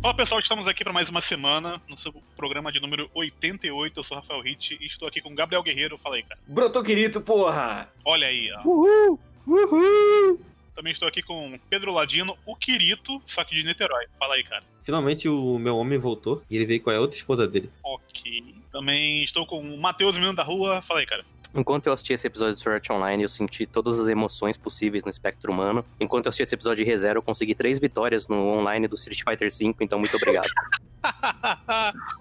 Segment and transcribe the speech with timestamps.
[0.00, 4.00] Fala pessoal, estamos aqui para mais uma semana no seu programa de número 88.
[4.00, 5.98] Eu sou o Rafael Hit e estou aqui com o Gabriel Guerreiro.
[5.98, 6.40] Fala aí, cara.
[6.46, 7.86] Brotou querido, porra!
[8.02, 8.62] Olha aí, ó.
[8.66, 9.20] Uhul!
[9.46, 10.40] Uhul!
[10.74, 14.06] Também estou aqui com Pedro Ladino, o Quirito, só que de Niterói.
[14.18, 14.64] Fala aí, cara.
[14.80, 17.70] Finalmente o meu homem voltou e ele veio com a outra esposa dele.
[17.84, 18.54] Ok.
[18.72, 20.80] Também estou com o Matheus, menino da rua.
[20.80, 21.26] Fala aí, cara.
[21.54, 25.04] Enquanto eu assisti esse episódio de Sword Art Online, eu senti todas as emoções possíveis
[25.04, 25.84] no espectro humano.
[25.98, 29.22] Enquanto eu assisti esse episódio de ReZero, eu consegui três vitórias no online do Street
[29.22, 30.48] Fighter V, então muito obrigado.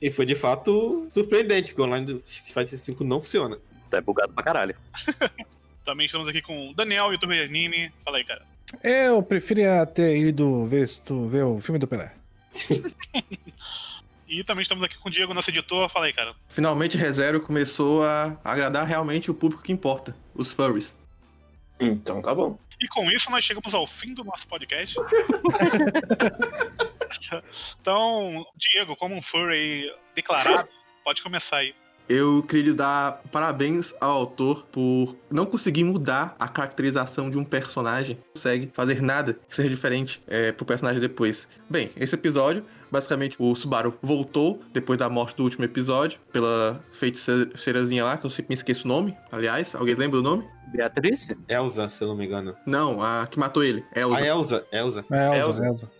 [0.00, 3.58] E foi de fato surpreendente, porque o online do Street Fighter V não funciona.
[3.90, 4.76] tá bugado pra caralho.
[5.84, 7.90] Também estamos aqui com o Daniel, youtuber Nini.
[8.04, 8.42] Fala aí, cara.
[8.82, 10.86] Eu preferia ter ido ver,
[11.28, 12.12] ver o filme do Pelé.
[14.28, 15.88] E também estamos aqui com o Diego, nosso editor.
[15.88, 16.34] Fala aí, cara.
[16.48, 20.94] Finalmente ReZero começou a agradar realmente o público que importa, os furries.
[21.80, 22.58] Então tá bom.
[22.80, 24.94] E com isso nós chegamos ao fim do nosso podcast.
[27.80, 30.68] então, Diego, como um furry declarado,
[31.02, 31.74] pode começar aí.
[32.08, 37.44] Eu queria lhe dar parabéns ao autor por não conseguir mudar a caracterização de um
[37.44, 38.16] personagem.
[38.16, 41.46] Não consegue fazer nada que seja diferente é, pro personagem depois.
[41.68, 48.04] Bem, esse episódio, basicamente, o Subaru voltou depois da morte do último episódio pela feiticeirazinha
[48.04, 49.14] lá, que eu sempre me esqueço o nome.
[49.30, 50.44] Aliás, alguém lembra o nome?
[50.72, 51.28] Beatriz?
[51.48, 52.54] Elsa, se eu não me engano.
[52.66, 53.84] Não, a que matou ele.
[53.94, 54.16] Elsa.
[54.16, 55.04] A Elsa, Elsa.
[55.10, 55.64] É, Elsa, Elsa.
[55.66, 55.97] Elsa.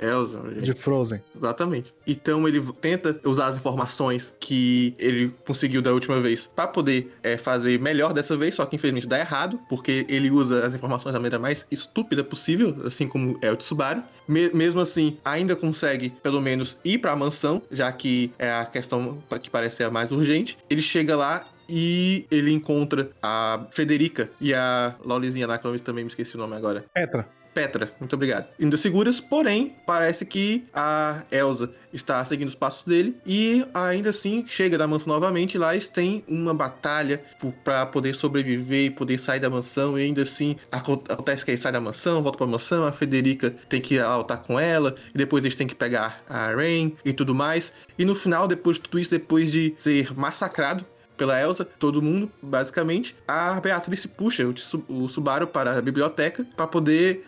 [0.00, 0.42] Elsa.
[0.50, 0.62] gente.
[0.64, 1.20] De Frozen.
[1.34, 1.92] Exatamente.
[2.06, 7.36] Então ele tenta usar as informações que ele conseguiu da última vez pra poder é,
[7.36, 11.18] fazer melhor dessa vez, só que infelizmente dá errado, porque ele usa as informações da
[11.18, 14.02] maneira mais estúpida possível, assim como é o Tsubaru.
[14.28, 19.18] Me- mesmo assim, ainda consegue pelo menos ir pra mansão, já que é a questão
[19.40, 20.58] que parece ser a mais urgente.
[20.68, 26.36] Ele chega lá e ele encontra a Frederica e a Lolizinha eu também me esqueci
[26.36, 26.84] o nome agora.
[26.94, 27.28] Petra.
[27.56, 28.48] Petra, muito obrigado.
[28.60, 34.44] Indo seguras, porém, parece que a Elsa está seguindo os passos dele e ainda assim
[34.46, 37.18] chega da mansão novamente lá eles têm uma batalha
[37.64, 41.56] para poder sobreviver e poder sair da mansão e ainda assim aco- acontece que ele
[41.56, 45.42] sai da mansão, volta pra mansão, a Federica tem que lutar com ela e depois
[45.42, 47.72] eles têm que pegar a Rain e tudo mais.
[47.98, 50.84] E no final, depois de tudo isso, depois de ser massacrado
[51.16, 54.44] pela Elsa, todo mundo, basicamente, a Beatriz puxa
[54.88, 57.24] o, Subaru para a biblioteca para poder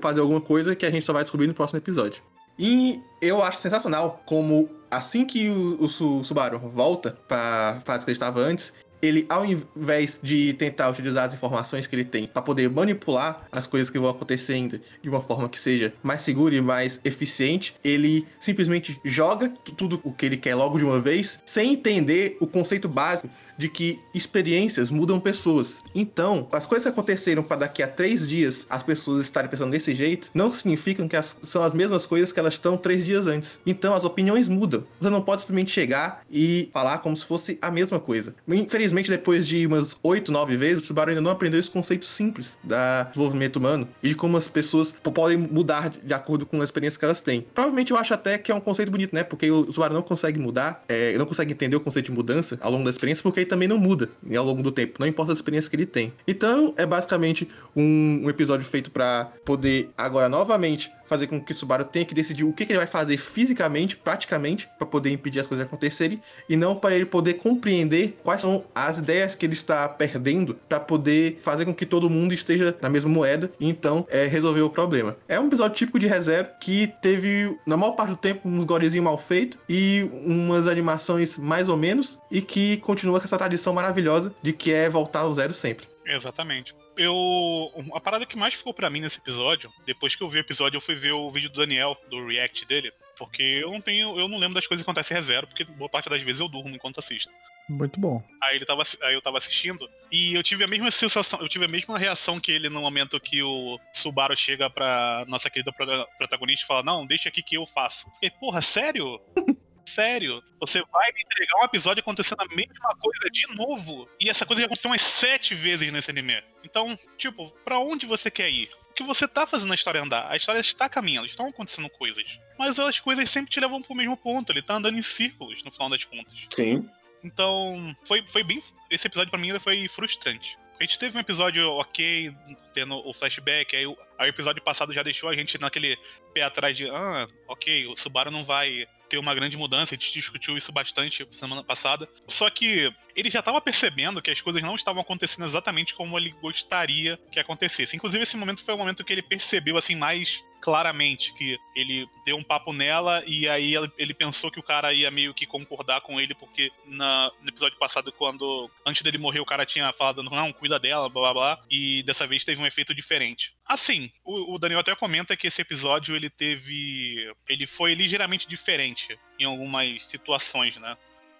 [0.00, 2.22] fazer alguma coisa que a gente só vai descobrir no próximo episódio.
[2.58, 8.04] E eu acho sensacional como assim que o, o Su- Subaru volta para a fase
[8.04, 12.26] que ele estava antes, ele, ao invés de tentar utilizar as informações que ele tem
[12.26, 16.54] para poder manipular as coisas que vão acontecendo de uma forma que seja mais segura
[16.54, 21.00] e mais eficiente, ele simplesmente joga tu- tudo o que ele quer logo de uma
[21.00, 23.28] vez, sem entender o conceito básico
[23.62, 25.82] de que experiências mudam pessoas.
[25.94, 29.94] Então, as coisas que aconteceram para daqui a três dias as pessoas estarem pensando desse
[29.94, 33.60] jeito, não significam que as- são as mesmas coisas que elas estão três dias antes.
[33.66, 34.84] Então, as opiniões mudam.
[35.00, 38.34] Você não pode simplesmente chegar e falar como se fosse a mesma coisa.
[38.48, 42.58] Infelizmente, depois de umas oito, nove vezes, o Subaru ainda não aprendeu esse conceito simples
[42.64, 46.64] da desenvolvimento humano e de como as pessoas podem mudar de de acordo com a
[46.64, 47.46] experiência que elas têm.
[47.54, 49.22] Provavelmente eu acho até que é um conceito bonito, né?
[49.22, 52.70] Porque o usuário não consegue mudar, é, não consegue entender o conceito de mudança ao
[52.70, 55.30] longo da experiência, porque ele também não muda né, ao longo do tempo, não importa
[55.30, 56.10] a experiência que ele tem.
[56.26, 57.46] Então, é basicamente
[57.76, 62.14] um, um episódio feito pra poder agora novamente fazer com que o Subaru tenha que
[62.14, 66.22] decidir o que, que ele vai fazer fisicamente, praticamente, pra poder impedir as coisas acontecerem,
[66.48, 70.80] e não para ele poder compreender quais são as ideias que ele está perdendo pra
[70.80, 74.70] poder fazer com que todo mundo esteja na mesma moeda e então é, resolver o
[74.70, 75.16] problema.
[75.28, 79.04] É um episódio típico de ReZero que teve, na maior parte do tempo, uns gorezinhos
[79.04, 84.32] mal feitos e umas animações mais ou menos, e que continua com essa tradição maravilhosa
[84.42, 85.91] de que é voltar ao zero sempre.
[86.14, 86.74] Exatamente.
[86.96, 87.70] Eu.
[87.94, 90.76] A parada que mais ficou pra mim nesse episódio, depois que eu vi o episódio,
[90.76, 92.92] eu fui ver o vídeo do Daniel, do react dele.
[93.18, 94.18] Porque eu não tenho.
[94.18, 96.48] Eu não lembro das coisas que acontecem em ReZero, porque boa parte das vezes eu
[96.48, 97.30] durmo enquanto assisto.
[97.68, 98.22] Muito bom.
[98.42, 101.64] Aí ele tava, aí eu tava assistindo e eu tive a mesma sensação, eu tive
[101.64, 106.06] a mesma reação que ele no momento que o Subaru chega pra nossa querida prota-
[106.18, 108.10] protagonista e fala: Não, deixa aqui que eu faço.
[108.14, 109.20] Fiquei, porra, sério?
[109.86, 110.42] Sério?
[110.60, 114.08] Você vai me entregar um episódio acontecendo a mesma coisa de novo?
[114.20, 116.42] E essa coisa já aconteceu umas sete vezes nesse anime.
[116.64, 118.70] Então, tipo, pra onde você quer ir?
[118.86, 122.24] Porque você tá fazendo a história andar, a história está caminhando, estão acontecendo coisas.
[122.58, 125.70] Mas as coisas sempre te levam pro mesmo ponto, ele tá andando em círculos, no
[125.72, 126.34] final das contas.
[126.50, 126.86] Sim.
[127.24, 128.62] Então, foi, foi bem.
[128.90, 130.58] Esse episódio pra mim foi frustrante.
[130.78, 132.34] A gente teve um episódio ok,
[132.74, 135.96] tendo o flashback, aí o, aí o episódio passado já deixou a gente naquele
[136.34, 140.10] pé atrás de, ah, ok, o Subaru não vai ter uma grande mudança, a gente
[140.10, 142.08] discutiu isso bastante semana passada.
[142.26, 146.34] Só que ele já estava percebendo que as coisas não estavam acontecendo exatamente como ele
[146.40, 147.94] gostaria que acontecesse.
[147.94, 152.36] Inclusive, esse momento foi o momento que ele percebeu, assim, mais claramente que ele deu
[152.36, 156.20] um papo nela e aí ele- pensou que o cara ia meio que concordar com
[156.20, 160.52] ele, porque na- no episódio passado, quando antes dele morrer, o cara tinha falado, não,
[160.52, 163.52] cuida dela, blá blá blá, e dessa vez teve um efeito diferente.
[163.66, 167.32] Assim, o, o Daniel até comenta que esse episódio ele teve.
[167.48, 170.96] ele foi ligeiramente diferente em algumas situações, né?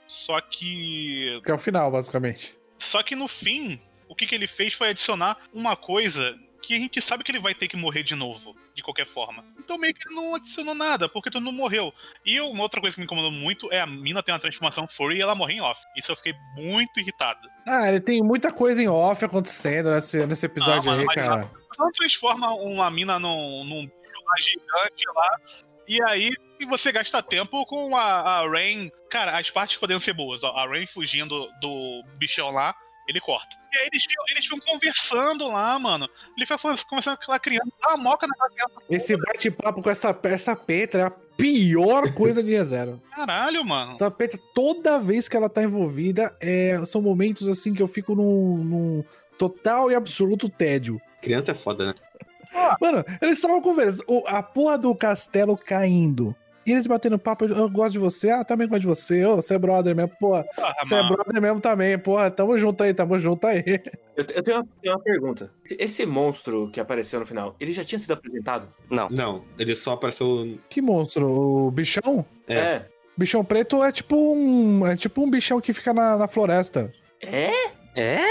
[0.06, 1.40] Só que.
[1.44, 2.56] Que é o final, basicamente.
[2.78, 6.78] Só que no fim, o que, que ele fez foi adicionar uma coisa que a
[6.78, 9.44] gente sabe que ele vai ter que morrer de novo, de qualquer forma.
[9.58, 11.92] Então meio que ele não adicionou nada, porque tu não morreu.
[12.24, 15.18] E uma outra coisa que me incomodou muito é a mina ter uma transformação furry
[15.18, 15.80] e ela morrer em off.
[15.96, 17.48] Isso eu fiquei muito irritado.
[17.66, 21.50] Ah, ele tem muita coisa em off acontecendo nesse, nesse episódio Ah, aí, mas cara.
[21.78, 25.40] Não transforma uma mina num, num bicho lá gigante lá.
[25.88, 26.32] E aí
[26.62, 28.90] e você gasta tempo com a, a Rain.
[29.10, 30.44] Cara, as partes poderiam ser boas.
[30.44, 32.72] Ó, a Rain fugindo do bichão lá,
[33.08, 33.56] ele corta.
[33.72, 36.08] E aí eles ficam, eles ficam conversando lá, mano.
[36.36, 38.72] Ele fica falando- conversando com aquela criança, dá uma moca na criança.
[38.90, 43.02] Esse bate-papo com essa, essa Petra é a pior coisa de Zero.
[43.14, 43.90] Caralho, mano.
[43.90, 48.14] Essa Petra, toda vez que ela tá envolvida, é, são momentos assim que eu fico
[48.14, 49.04] num, num
[49.38, 51.00] total e absoluto tédio.
[51.20, 51.94] Criança é foda, né?
[52.80, 54.04] Mano, eles estavam conversando.
[54.26, 56.36] A porra do castelo caindo.
[56.64, 59.54] E eles batendo papo, eu gosto de você, ah, também gosto de você, ô, você
[59.54, 63.18] é brother mesmo, porra, Porra, você é brother mesmo também, porra, tamo junto aí, tamo
[63.18, 63.62] junto aí.
[64.14, 65.50] Eu, eu tenho, uma, tenho uma pergunta.
[65.78, 68.68] Esse monstro que apareceu no final, ele já tinha sido apresentado?
[68.90, 69.08] Não.
[69.08, 70.58] Não, ele só apareceu.
[70.68, 72.22] Que monstro, o bichão?
[72.46, 72.82] É.
[73.16, 76.92] Bichão preto é tipo um, é tipo um bichão que fica na, na floresta.
[77.22, 77.52] É?
[77.96, 78.22] É?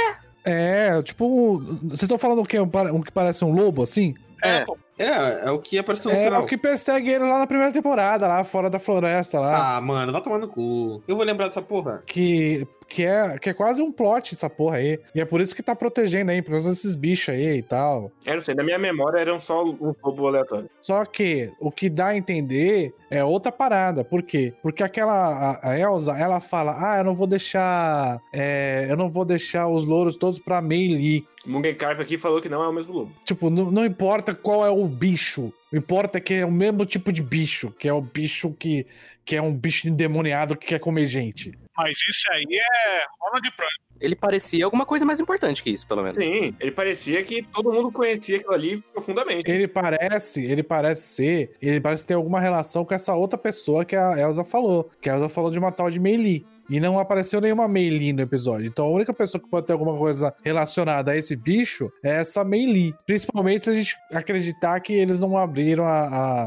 [0.45, 2.59] É, tipo, um- vocês estão falando o quê?
[2.59, 4.13] Um, um que parece um lobo, assim?
[4.43, 4.65] É, É.
[5.01, 6.43] É, é o que apareceu no É final.
[6.43, 9.77] o que persegue ele lá na primeira temporada, lá fora da floresta, lá.
[9.77, 11.01] Ah, mano, vai tomar no cu.
[11.07, 12.03] Eu vou lembrar dessa porra.
[12.05, 14.99] Que, que, é, que é quase um plot essa porra aí.
[15.15, 18.11] E é por isso que tá protegendo aí, por causa desses bichos aí e tal.
[18.25, 20.69] Eu não sei, na minha memória eram só um robô aleatório.
[20.81, 24.03] Só que o que dá a entender é outra parada.
[24.03, 24.53] Por quê?
[24.61, 29.25] Porque aquela a, Elsa, ela fala: "Ah, eu não vou deixar, é, eu não vou
[29.25, 31.25] deixar os louros todos pra Mei Li.
[31.45, 33.11] O Mugen Carp aqui falou que não é o mesmo lobo.
[33.25, 35.51] Tipo, não, não importa qual é o bicho.
[35.71, 38.85] O importa é que é o mesmo tipo de bicho, que é o bicho que,
[39.25, 41.57] que é um bicho endemoniado que quer comer gente.
[41.81, 43.91] Mas isso aí é Ronald Prime.
[43.99, 46.17] Ele parecia alguma coisa mais importante que isso, pelo menos.
[46.17, 49.49] Sim, ele parecia que todo mundo conhecia aquilo ali profundamente.
[49.49, 53.95] Ele parece, ele parece ser, ele parece ter alguma relação com essa outra pessoa que
[53.95, 54.89] a Elsa falou.
[55.01, 56.45] Que a Elsa falou de uma tal de Meili.
[56.71, 58.65] E não apareceu nenhuma Meili no episódio.
[58.65, 62.43] Então a única pessoa que pode ter alguma coisa relacionada a esse bicho é essa
[62.43, 62.95] Meili.
[63.05, 66.01] Principalmente se a gente acreditar que eles não abriram a.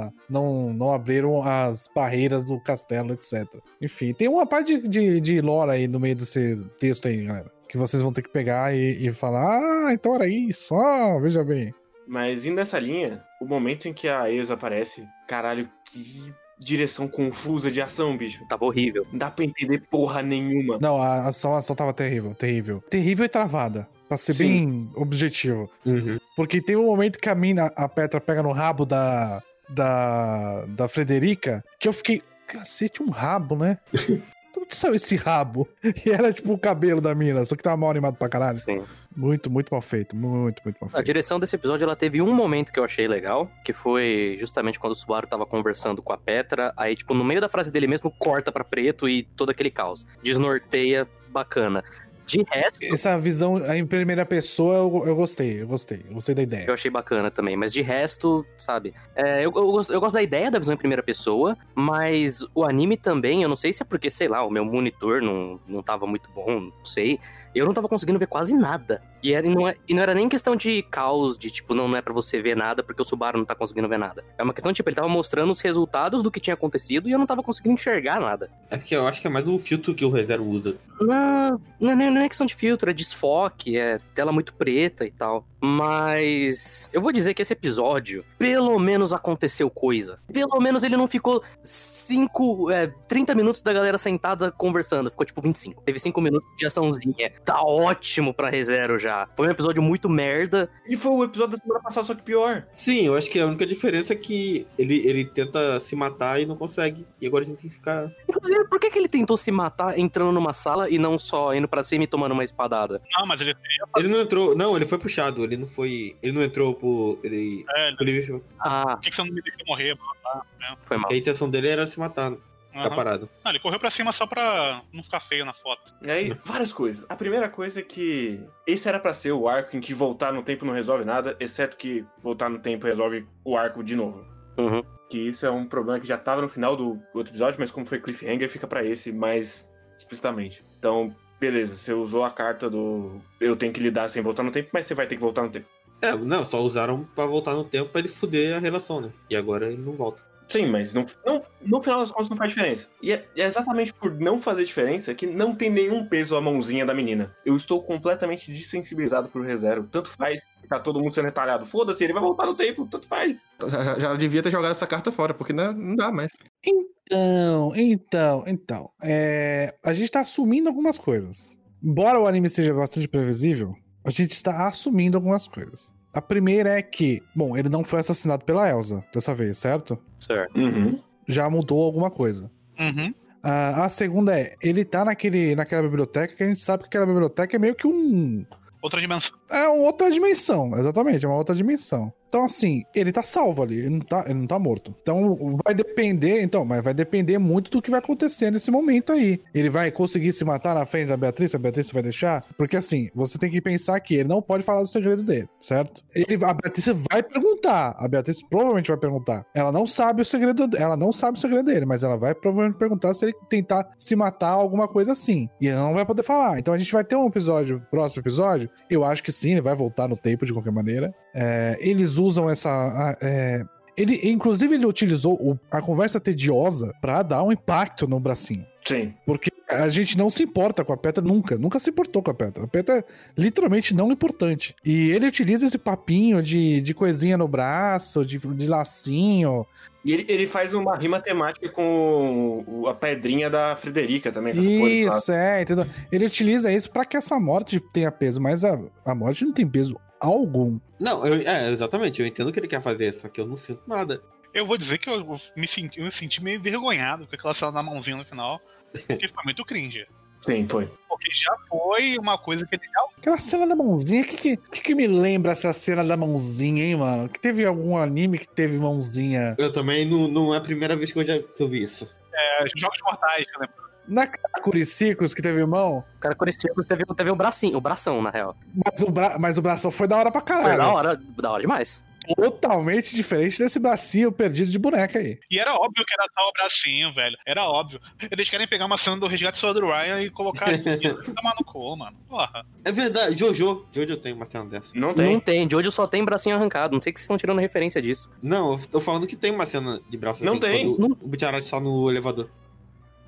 [0.06, 3.44] a- não, não abriram as barreiras do castelo, etc.
[3.80, 7.52] Enfim, tem uma parte de, de, de lore aí no meio desse texto aí, galera.
[7.68, 10.74] Que vocês vão ter que pegar e, e falar: Ah, então era isso.
[10.74, 11.74] Ah, veja bem.
[12.06, 17.70] Mas indo nessa linha, o momento em que a Exa aparece, caralho, que direção confusa
[17.70, 18.44] de ação, bicho.
[18.48, 19.06] Tava horrível.
[19.10, 20.78] Não dá pra entender porra nenhuma.
[20.80, 22.82] Não, a ação, a ação tava terrível, terrível.
[22.88, 23.88] Terrível e travada.
[24.08, 24.48] Pra ser Sim.
[24.48, 25.70] bem objetivo.
[25.84, 26.18] Uhum.
[26.36, 29.42] Porque tem um momento que a mina, a Petra, pega no rabo da.
[29.68, 30.64] da.
[30.66, 32.22] da Frederica, que eu fiquei.
[32.46, 33.78] Cacete, um rabo, né?
[34.74, 35.68] De onde saiu esse rabo?
[36.04, 38.58] E era tipo o cabelo da mina, só que tava mal animado pra caralho.
[38.58, 38.82] Sim.
[39.16, 40.16] Muito, muito mal feito.
[40.16, 41.06] Muito, muito mal A feito.
[41.06, 44.92] direção desse episódio, ela teve um momento que eu achei legal, que foi justamente quando
[44.92, 48.10] o Subaru tava conversando com a Petra, aí, tipo, no meio da frase dele mesmo,
[48.10, 50.04] corta pra preto e todo aquele caos.
[50.22, 51.84] Desnorteia, bacana.
[52.26, 56.04] De resto, Essa visão em primeira pessoa eu, eu gostei, eu gostei.
[56.08, 56.64] Eu gostei da ideia.
[56.66, 58.94] eu achei bacana também, mas de resto, sabe?
[59.14, 62.64] é, eu, eu, gosto, eu gosto da ideia da visão em primeira pessoa, mas o
[62.64, 65.82] anime também, eu não sei se é porque, sei lá, o meu monitor não, não
[65.82, 67.18] tava muito bom, não sei.
[67.54, 69.02] Eu não tava conseguindo ver quase nada.
[69.22, 71.88] E, era, e não, é- e não era nem questão de caos, de tipo, não,
[71.88, 74.22] não é pra você ver nada porque o Subaru não tá conseguindo ver nada.
[74.36, 77.12] É uma questão de, tipo, ele tava mostrando os resultados do que tinha acontecido e
[77.12, 78.50] eu não tava conseguindo enxergar nada.
[78.70, 80.76] É porque eu acho que é mais o filtro que o ReZero usa.
[81.00, 85.10] Não, não, é não é questão de filtro, é desfoque, é tela muito preta e
[85.10, 85.46] tal.
[85.60, 90.18] Mas eu vou dizer que esse episódio, pelo menos aconteceu coisa.
[90.30, 95.10] Pelo menos ele não ficou 5, é, 30 minutos da galera sentada conversando.
[95.10, 95.82] Ficou tipo 25.
[95.82, 97.32] Teve 5 minutos de açãozinha.
[97.44, 99.28] Tá ótimo pra ReZero já.
[99.36, 100.68] Foi um episódio muito merda.
[100.88, 102.66] E foi o episódio da semana passada, só que pior.
[102.72, 106.46] Sim, eu acho que a única diferença é que ele, ele tenta se matar e
[106.46, 107.06] não consegue.
[107.20, 108.10] E agora a gente tem que ficar.
[108.28, 111.68] Inclusive, por que, que ele tentou se matar entrando numa sala e não só indo
[111.68, 113.02] pra cima e tomando uma espadada?
[113.18, 113.54] Não, mas ele.
[113.96, 114.56] Ele não entrou.
[114.56, 115.42] Não, ele foi puxado.
[115.44, 116.16] Ele não foi.
[116.22, 117.18] Ele não entrou por.
[117.22, 117.64] Ele.
[117.76, 119.94] É, ele- ele Ah, Por que que você não me deixou morrer?
[119.96, 120.44] mano?
[120.80, 121.12] foi mal.
[121.12, 122.32] a intenção dele era se matar,
[122.74, 122.96] ficar Aham.
[122.96, 123.30] parado.
[123.44, 125.94] Não, ele correu pra cima só pra não ficar feio na foto.
[126.02, 127.06] E aí, várias coisas.
[127.08, 130.42] A primeira coisa é que esse era pra ser o arco em que voltar no
[130.42, 134.24] tempo não resolve nada, exceto que voltar no tempo resolve o arco de novo.
[134.58, 134.82] Uhum.
[135.10, 137.86] Que isso é um problema que já tava no final do outro episódio, mas como
[137.86, 140.64] foi cliffhanger, fica pra esse mais explicitamente.
[140.78, 144.70] Então, beleza, você usou a carta do eu tenho que lidar sem voltar no tempo,
[144.72, 145.66] mas você vai ter que voltar no tempo.
[146.02, 149.10] É, não, só usaram pra voltar no tempo pra ele fuder a relação, né?
[149.30, 150.22] E agora ele não volta.
[150.54, 152.90] Sim, mas não, não- no final das contas não faz diferença.
[153.02, 156.86] E é, é exatamente por não fazer diferença que não tem nenhum peso a mãozinha
[156.86, 157.34] da menina.
[157.44, 159.82] Eu estou completamente desensibilizado pro ReZero.
[159.90, 161.66] Tanto faz ficar todo mundo sendo retalhado.
[161.66, 163.48] Foda-se, ele vai voltar no tempo, tanto faz.
[163.68, 166.30] Já, já devia ter jogado essa carta fora, porque não, não dá mais.
[166.64, 168.90] Então, então, então.
[169.02, 171.58] é, a gente tá assumindo algumas coisas.
[171.82, 173.74] Embora o anime seja bastante previsível,
[174.06, 175.92] a gente está assumindo algumas coisas.
[176.14, 179.98] A primeira é que, bom, ele não foi assassinado pela Elsa dessa vez, certo?
[180.20, 180.56] Certo.
[180.56, 180.98] Uhum.
[181.26, 182.50] Já mudou alguma coisa.
[182.78, 183.12] Uhum.
[183.42, 187.06] Ah, a segunda é, ele tá naquele, naquela biblioteca que a gente sabe que aquela
[187.06, 188.46] biblioteca é meio que um.
[188.80, 189.36] Outra dimensão.
[189.50, 192.12] É uma outra dimensão, exatamente, é uma outra dimensão.
[192.34, 194.92] Então, assim, ele tá salvo ali, ele não tá, ele não tá morto.
[195.00, 199.40] Então, vai depender, então, mas vai depender muito do que vai acontecer nesse momento aí.
[199.54, 202.44] Ele vai conseguir se matar na frente da Beatriz, a Beatriz vai deixar?
[202.58, 206.02] Porque, assim, você tem que pensar que ele não pode falar do segredo dele, certo?
[206.12, 209.46] Ele, a Beatriz vai perguntar, a Beatriz provavelmente vai perguntar.
[209.54, 212.76] Ela não sabe o segredo, ela não sabe o segredo dele, mas ela vai provavelmente
[212.76, 215.48] perguntar se ele tentar se matar, alguma coisa assim.
[215.60, 216.58] E ele não vai poder falar.
[216.58, 219.76] Então, a gente vai ter um episódio, próximo episódio, eu acho que sim, ele vai
[219.76, 221.14] voltar no tempo de qualquer maneira.
[221.32, 222.70] É, eles usam essa.
[222.70, 223.64] a- é,
[223.96, 228.66] ele, inclusive, ele utilizou o- a conversa tediosa pra dar um impacto no bracinho.
[228.84, 229.14] Sim.
[229.24, 231.56] Porque a gente não se importa com a Petra nunca.
[231.56, 232.64] Nunca se importou com a Petra.
[232.64, 233.04] A Petra é
[233.38, 234.74] literalmente não importante.
[234.84, 239.64] E ele utiliza esse papinho de, de coisinha no braço, de, de lacinho.
[240.04, 244.52] E ele, ele faz uma rima temática com o- a pedrinha da Frederica também.
[244.58, 244.70] essa?
[244.70, 245.86] Isso, é, entendeu?
[246.12, 249.66] Ele utiliza isso pra que essa morte tenha peso, mas a, a morte não tem
[249.66, 250.78] peso algum.
[250.98, 252.20] Não, eu- é, exatamente.
[252.20, 254.22] Eu entendo o que ele quer fazer, só que eu não sinto nada.
[254.52, 257.72] Eu vou dizer que eu me senti, eu me senti meio envergonhado com aquela cena
[257.72, 258.60] da mãozinha no final.
[259.06, 260.06] Porque foi muito cringe.
[260.42, 260.86] Sim, foi.
[261.08, 263.00] Porque já foi uma coisa que ele já.
[263.18, 266.84] Aquela cena da mãozinha, o que, que, que que me lembra essa cena da mãozinha,
[266.84, 267.28] hein, mano?
[267.30, 269.54] Que teve algum anime que teve mãozinha.
[269.56, 272.14] Eu também não, não é a primeira vez que eu já que eu vi isso.
[272.34, 273.83] É, jogos mortais, eu lembro.
[274.06, 274.26] Na
[274.62, 278.56] Curiciclos que teve mão, O cara Curiciclos teve, teve um bracinho, o bração, na real.
[278.84, 279.36] mas o, bra...
[279.38, 280.78] mas o bração foi da hora pra Foi caralho.
[280.78, 282.04] da hora, da hora demais.
[282.36, 285.38] Totalmente diferente desse bracinho perdido de boneca aí.
[285.50, 287.36] E era óbvio que era só o bracinho, velho.
[287.46, 288.00] Era óbvio.
[288.30, 290.80] Eles querem pegar uma cena do resgate só do Ryan e colocar aqui.
[291.34, 292.16] Tomar no cu, mano.
[292.26, 292.64] Porra.
[292.82, 293.84] É verdade, Jojo.
[293.92, 294.92] Jojo tem uma cena dessa.
[294.98, 295.38] Não Não tem.
[295.40, 296.94] tem, de hoje só tem bracinho arrancado.
[296.94, 298.30] Não sei que vocês estão tirando referência disso.
[298.42, 300.86] Não, eu tô falando que tem uma cena de braço Não assim, tem.
[300.88, 302.48] o Butiarati está no elevador.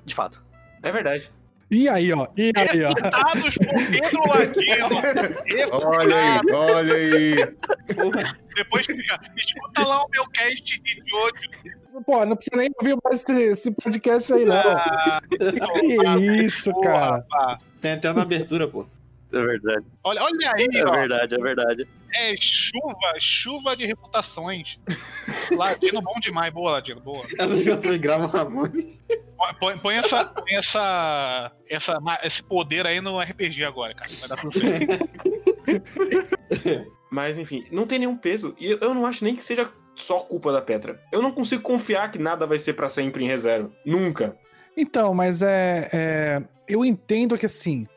[0.03, 0.43] De fato.
[0.87, 1.29] É verdade.
[1.69, 2.27] E aí, ó.
[2.37, 2.89] E aí, ó.
[2.89, 4.87] Refutados por Pedro Ladino.
[5.85, 7.35] Olha aí, olha aí.
[8.55, 12.03] Depois fica, escuta lá o meu cast de Jojo.
[12.05, 14.55] Pô, não precisa nem ouvir mais esse, esse podcast aí, não.
[14.55, 17.21] Ah, que isso, porra, cara.
[17.29, 17.59] pá.
[17.81, 18.85] tem até na abertura, pô.
[19.33, 19.85] É verdade.
[20.03, 20.91] Olha, olha aí, É ó.
[20.91, 21.87] verdade, é verdade.
[22.13, 24.77] É chuva, chuva de reputações.
[25.51, 26.53] Ladino bom demais.
[26.53, 27.21] Boa, Ladino, boa.
[27.37, 28.71] As pessoas gravam a mão.
[29.59, 34.09] Põe, põe essa, põe essa, essa, esse poder aí no RPG agora, cara.
[34.19, 35.09] Vai dar tudo certo.
[37.11, 38.55] Mas enfim, não tem nenhum peso.
[38.59, 41.01] E eu- eu não acho nem que seja só culpa da Petra.
[41.11, 43.71] Eu não consigo confiar que nada vai ser pra sempre em reserva.
[43.85, 44.35] Nunca.
[44.75, 47.87] Então, mas é, é, eu entendo que assim,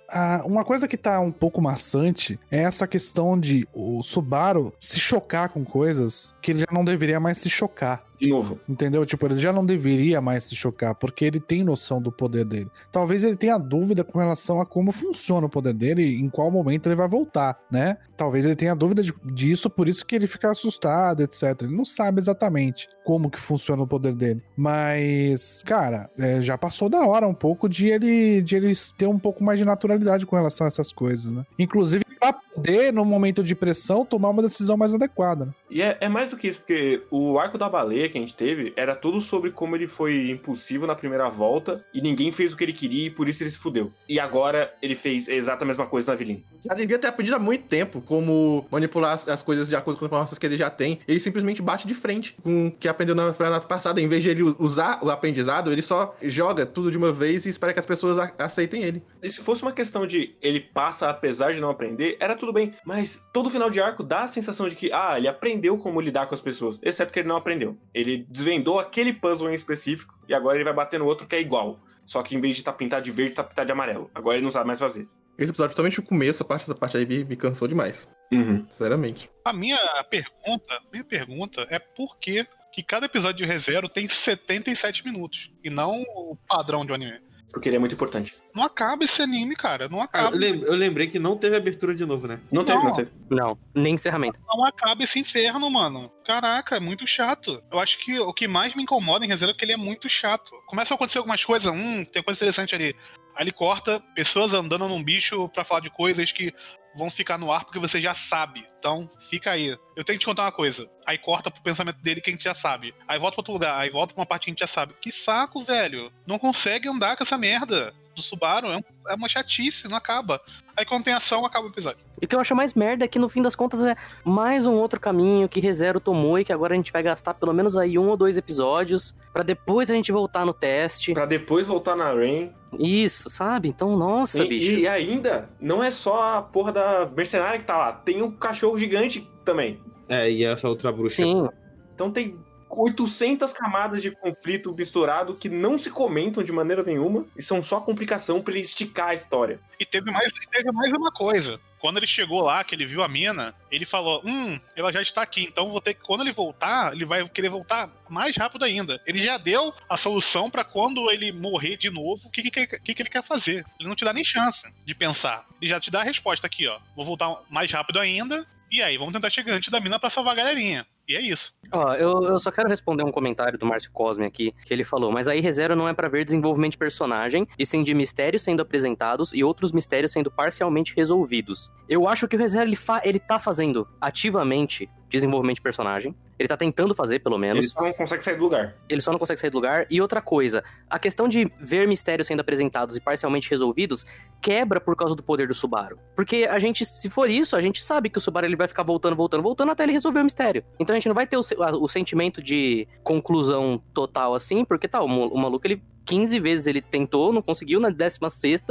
[0.45, 5.49] uma coisa que tá um pouco maçante é essa questão de o Subaru se chocar
[5.51, 8.05] com coisas que ele já não deveria mais se chocar.
[8.19, 8.61] De novo.
[8.69, 9.07] Entendeu?
[9.07, 12.69] Tipo, ele já não deveria mais se chocar, porque ele tem noção do poder dele.
[12.93, 16.51] Talvez ele tenha dúvida com relação a como funciona o poder dele e em qual
[16.51, 17.97] momento ele vai voltar, né?
[18.19, 21.63] Talvez ele tenha dúvida de- disso, por isso que ele fica assustado, etc.
[21.63, 24.43] Ele não sabe exatamente como que funciona o poder dele.
[24.55, 29.19] Mas, cara, é, já passou da hora um pouco de ele, de ele ter um
[29.19, 31.45] pouco mais de naturalidade com relação a essas coisas, né?
[31.59, 35.47] Inclusive pra poder, no momento de pressão, tomar uma decisão mais adequada.
[35.47, 35.53] né?
[35.71, 38.37] E é, é mais do que isso, porque o arco da baleia que a gente
[38.37, 42.57] teve era tudo sobre como ele foi impulsivo na primeira volta e ninguém fez o
[42.59, 43.91] que ele queria e por isso ele se fudeu.
[44.07, 46.45] E agora ele fez a exata mesma coisa na Avilene.
[46.63, 50.05] Já devia ter aprendido há muito tempo como manipular as, as coisas de acordo com
[50.05, 51.01] as informações que ele já tem.
[51.09, 53.99] Ele simplesmente bate de frente com o que aprendeu na jornada passada.
[54.01, 57.49] Em vez de ele usar o aprendizado, ele só joga tudo de uma vez e
[57.49, 59.03] espera que as pessoas a- aceitem ele.
[59.23, 62.75] E se fosse uma questão de ele passa apesar de não aprender, era tudo bem.
[62.85, 66.27] Mas todo final de arco dá a sensação de que, ah, ele aprendeu como lidar
[66.27, 66.81] com as pessoas.
[66.83, 67.77] Exceto que ele não aprendeu.
[67.95, 71.41] Ele desvendou aquele puzzle em específico e agora ele vai bater no outro que é
[71.41, 71.79] igual.
[72.05, 74.11] Só que em vez de estar pintado de verde, tá pintado de amarelo.
[74.15, 75.07] Agora ele não sabe mais fazer.
[75.39, 78.09] Esse episódio, principalmente o começo, a parte dessa parte aí me, me cansou demais.
[78.33, 78.65] Uhum.
[78.67, 79.31] Sinceramente.
[79.45, 79.79] A minha
[80.11, 85.71] pergunta, minha pergunta é por que que cada episódio de ReZero tem 77 minutos e
[85.71, 87.21] não o padrão de um anime.
[87.53, 88.37] Porque ele é muito importante.
[88.55, 89.89] Não acaba esse anime, cara.
[89.89, 90.35] Não Ah, acaba.
[90.37, 92.41] eu, lem- eu lembrei que não teve abertura de novo, né?
[92.51, 92.93] Não teve, não, Não.
[92.95, 93.11] teve.
[93.29, 94.39] Não, nem encerramento.
[94.47, 96.11] Não acaba esse inferno, mano.
[96.25, 97.61] Caraca, é muito chato.
[97.73, 100.09] Eu acho que o que mais me incomoda em ReZero é que ele é muito
[100.09, 100.53] chato.
[100.67, 102.95] Começa a acontecer algumas coisas, hum, tem coisa interessante ali.
[103.37, 106.53] Aí ele corta pessoas andando num bicho pra falar de coisas que
[106.95, 108.67] vão ficar no ar porque você já sabe.
[108.79, 109.77] Então, fica aí.
[109.97, 110.89] Eu tenho que te contar uma coisa.
[111.07, 112.95] Aí corta pro pensamento dele que a gente já sabe.
[113.07, 114.95] Aí volta pra outro lugar, aí volta pra uma parte que a gente já sabe.
[115.01, 116.13] Que saco, velho.
[116.27, 118.69] Não consegue andar com essa merda do Subaru.
[118.69, 120.41] É, um- é uma chatice, não acaba.
[120.77, 121.99] Aí quando tem ação, acaba o episódio.
[122.21, 124.65] E o que eu acho mais merda é que no fim das contas é mais
[124.67, 127.77] um outro caminho que ReZero tomou e que agora a gente vai gastar pelo menos
[127.77, 131.13] aí um ou dois episódios pra depois a gente voltar no teste.
[131.13, 132.51] Pra depois voltar na Rain.
[132.79, 133.69] Isso, sabe?
[133.69, 134.79] Então, nossa, E, bicho.
[134.81, 137.93] e ainda, não é só a porra da mercenária que tá lá.
[137.93, 139.81] Tem um cachorro gigante também.
[140.09, 141.17] É, e essa outra bruxa.
[141.17, 141.49] Sim,
[141.95, 142.39] Então tem
[142.71, 147.81] 800 camadas de conflito misturado que não se comentam de maneira nenhuma e são só
[147.81, 149.61] complicação pra ele esticar a história.
[149.79, 151.61] E teve mais, teve mais uma coisa.
[151.81, 155.23] Quando ele chegou lá, que ele viu a mina, ele falou: Hum, ela já está
[155.23, 156.03] aqui, então vou ter que.
[156.03, 159.01] Quando ele voltar, ele vai querer voltar mais rápido ainda.
[159.07, 162.95] Ele já deu a solução pra quando ele morrer de novo, o que, que, que,
[162.95, 163.65] que ele quer fazer.
[163.79, 165.47] Ele não te dá nem chance de pensar.
[165.61, 166.79] Ele já te dá a resposta aqui, ó.
[166.95, 168.47] Vou voltar mais rápido ainda.
[168.71, 170.87] E aí, vamos tentar chegar antes da mina pra salvar a galerinha.
[171.11, 171.53] E é isso.
[171.73, 175.11] Ó, eu, eu só quero responder um comentário do Márcio Cosme aqui, que ele falou,
[175.11, 178.63] mas aí ReZero não é pra ver desenvolvimento de personagem, e sim de mistérios sendo
[178.63, 181.69] apresentados e outros mistérios sendo parcialmente resolvidos.
[181.89, 186.49] Eu acho que o ReZero, ele, fa ele tá fazendo ativamente desenvolvimento de personagem, ele
[186.49, 188.75] tá tentando fazer, pelo menos, Ele só não consegue sair do lugar.
[188.89, 189.87] ele só não consegue sair do lugar.
[189.91, 194.07] E outra coisa, a questão de ver mistérios sendo apresentados e parcialmente resolvidos
[194.41, 195.99] quebra por causa do poder do Subaru.
[196.17, 198.83] Porque a gente, se for isso, a gente sabe que o Subaru ele vai ficar
[198.85, 200.65] voltando, voltando, voltando até ele resolver o mistério.
[200.79, 201.43] Então a gente não vai ter o,
[201.81, 206.83] o sentimento de conclusão total assim, porque tá, o, o maluco ele 15 vezes ele
[206.83, 208.65] tentou, não conseguiu, na 16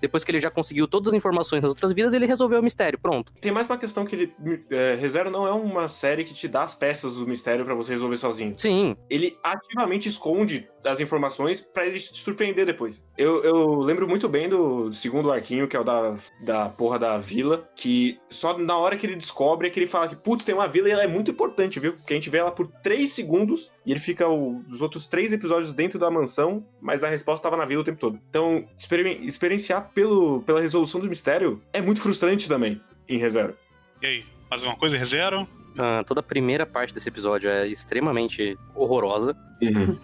[0.00, 2.96] depois que ele já conseguiu todas as informações nas outras vidas, ele resolveu o mistério,
[2.96, 3.32] pronto.
[3.40, 4.32] Tem mais uma questão que ele.
[4.70, 7.94] É, ReZero não é uma série que te dá as peças do mistério pra você
[7.94, 8.54] resolver sozinho.
[8.56, 13.02] Sim, Ele ativamente esconde as informações pra ele te surpreender depois.
[13.16, 17.16] Eu, eu lembro muito bem do segundo arquinho, que é o da, da porra da
[17.18, 20.54] vila, que só na hora que ele descobre é que ele fala que, putz, tem
[20.54, 21.92] uma vila e ela é muito importante, viu?
[21.94, 25.32] Porque a gente vê ela por 3 segundos e ele fica o- os outros três
[25.32, 28.20] episódios dentro da mansão, mas a resposta tava na vila o tempo todo.
[28.28, 33.56] Então, experim- experienciar pelo, pela resolução do mistério é muito frustrante também em ReZero.
[34.02, 34.24] E aí?
[34.50, 35.48] Mais uma coisa, ReZero?
[35.78, 39.36] Ah, toda a primeira parte desse episódio é extremamente horrorosa.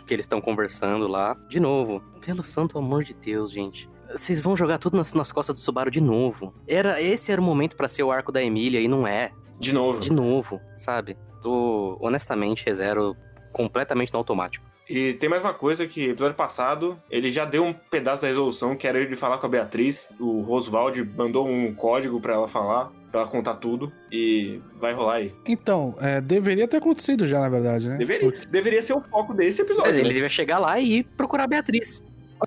[0.06, 1.36] que eles estão conversando lá.
[1.48, 3.88] De novo, pelo santo amor de Deus, gente.
[4.10, 6.54] Vocês vão jogar tudo nas, nas costas do Subaru de novo.
[6.66, 9.30] Era, esse era o momento pra ser o arco da Emília e não é.
[9.58, 10.00] De novo.
[10.00, 11.16] De novo, sabe?
[11.40, 13.14] Tô, honestamente, rezero
[13.52, 14.70] completamente no automático.
[14.88, 18.74] E tem mais uma coisa que, episódio passado, ele já deu um pedaço da resolução,
[18.74, 20.08] que era ele falar com a Beatriz.
[20.18, 23.92] O Roswald mandou um código pra ela falar, pra ela contar tudo.
[24.10, 25.32] E vai rolar aí.
[25.46, 27.96] Então, é, deveria ter acontecido já, na verdade, né?
[27.96, 29.92] Deveria, deveria ser o foco desse episódio.
[29.92, 30.14] ele né?
[30.14, 32.02] devia chegar lá e procurar a Beatriz.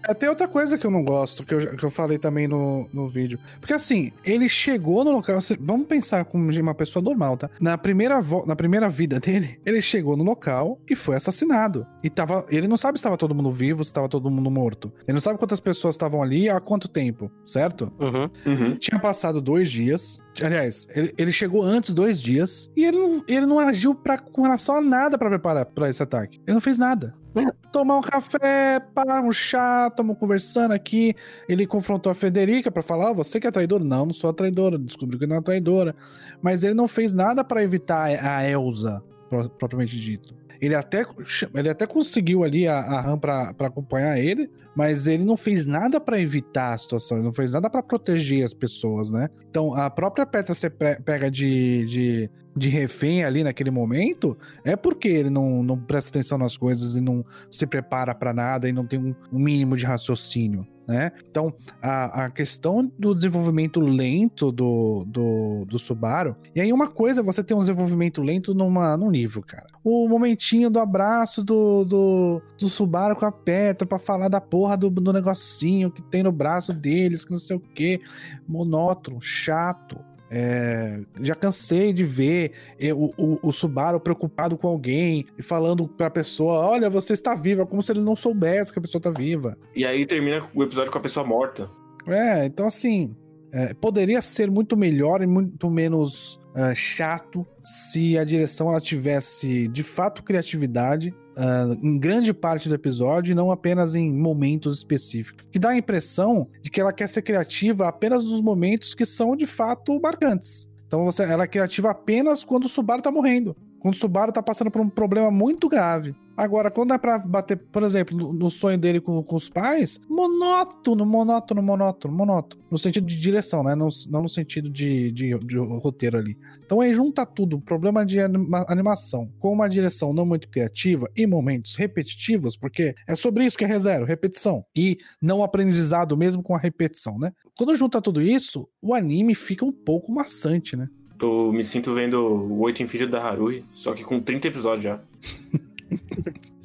[0.08, 2.88] É, Tem outra coisa que eu não gosto, que eu, que eu falei também no,
[2.92, 3.40] no vídeo.
[3.60, 5.38] Porque assim, ele chegou no local.
[5.38, 7.50] assim, Vamos pensar como uma pessoa normal, tá?
[7.60, 11.86] Na primeira, na primeira vida dele, ele chegou no local e foi assassinado.
[12.04, 12.46] E tava.
[12.50, 14.92] Ele não sabe se estava todo mundo vivo, se estava todo mundo morto.
[15.08, 17.92] Ele não sabe quantas pessoas estavam ali há quanto tempo, certo?
[18.00, 18.30] Uhum.
[18.46, 18.76] Uhum.
[18.78, 20.22] Tinha passado dois dias.
[20.42, 24.42] Aliás, ele, ele chegou antes dois dias e ele não, ele não agiu pra, com
[24.42, 26.42] relação a nada pra preparar pra esse ataque.
[26.46, 27.14] Ele não fez nada.
[27.36, 27.52] É.
[27.72, 31.16] Tomar um café, pá, um chá, estamos conversando aqui.
[31.50, 33.84] Ele confrontou a Federica pra falar: "Ah, você que é traidora?
[33.84, 34.78] Não, não sou a traidora.
[34.78, 35.96] Descobriu que não é traidora.
[36.42, 40.36] Mas ele não fez nada pra evitar a Elsa, pro- propriamente dito.
[40.64, 41.06] Ele até,
[41.54, 46.00] ele até conseguiu ali a, a RAM pra acompanhar ele, mas ele não fez nada
[46.00, 49.28] pra evitar a situação, ele não fez nada pra proteger as pessoas, né?
[49.50, 55.10] Então, a própria Petra pre- pega de, de, de refém ali naquele momento é porque
[55.10, 58.88] ele não, não presta atenção nas coisas e não se prepara pra nada e não
[58.88, 60.66] tem um, um mínimo de raciocínio.
[60.88, 61.12] Né?
[61.30, 66.36] Então, a, a questão do desenvolvimento lento do, do, do Subaru.
[66.54, 69.68] E aí, uma coisa é você ter um desenvolvimento lento numa, num livro, cara.
[69.84, 74.76] O momentinho do abraço do, do, do Subaru com a Petra pra falar da porra
[74.76, 78.02] do, do negocinho que tem no braço deles, que não sei o que.
[78.48, 79.98] Monótono, chato.
[80.36, 85.88] É, já cansei de ver eh, o, o, o Subaru preocupado com alguém e falando
[85.88, 89.12] pra pessoa: Olha, você está viva, como se ele não soubesse que a pessoa tá
[89.12, 89.56] viva.
[89.76, 91.70] E aí termina o episódio com a pessoa morta.
[92.08, 93.16] É, então assim,
[93.52, 99.68] é, poderia ser muito melhor e muito menos ah, chato se a direção ela tivesse
[99.68, 105.46] de fato criatividade ah, em grande parte do episódio e não apenas em momentos específicos.
[105.52, 109.36] Que dá a impressão de que ela quer ser criativa apenas nos momentos que são
[109.36, 110.70] de fato marcantes.
[110.88, 113.56] Então você, ela é criativa apenas quando o Subaru tá morrendo.
[113.84, 116.16] Quando o Subaru tá passando por um problema muito grave.
[116.38, 121.06] Agora, quando é pra bater, por exemplo, no, sonho dele com, com os pais, monótono,
[121.06, 122.64] monótono, monótono, monótono.
[122.72, 123.76] No sentido de direção, né?
[123.76, 126.38] Não, não no sentido de, de, de roteiro ali.
[126.66, 131.28] Então aí junta tudo, problema de anima- animação, com uma direção não muito criativa e
[131.28, 134.64] momentos repetitivos, porque é sobre isso que é ReZero, repetição.
[134.74, 137.34] E não aprendizado mesmo com a repetição, né?
[137.58, 140.88] Quando junta tudo isso, o anime fica um pouco maçante, né?
[141.24, 145.00] Eu me sinto vendo o Oito Filhos da Haruhi, só que com 30 episódios já.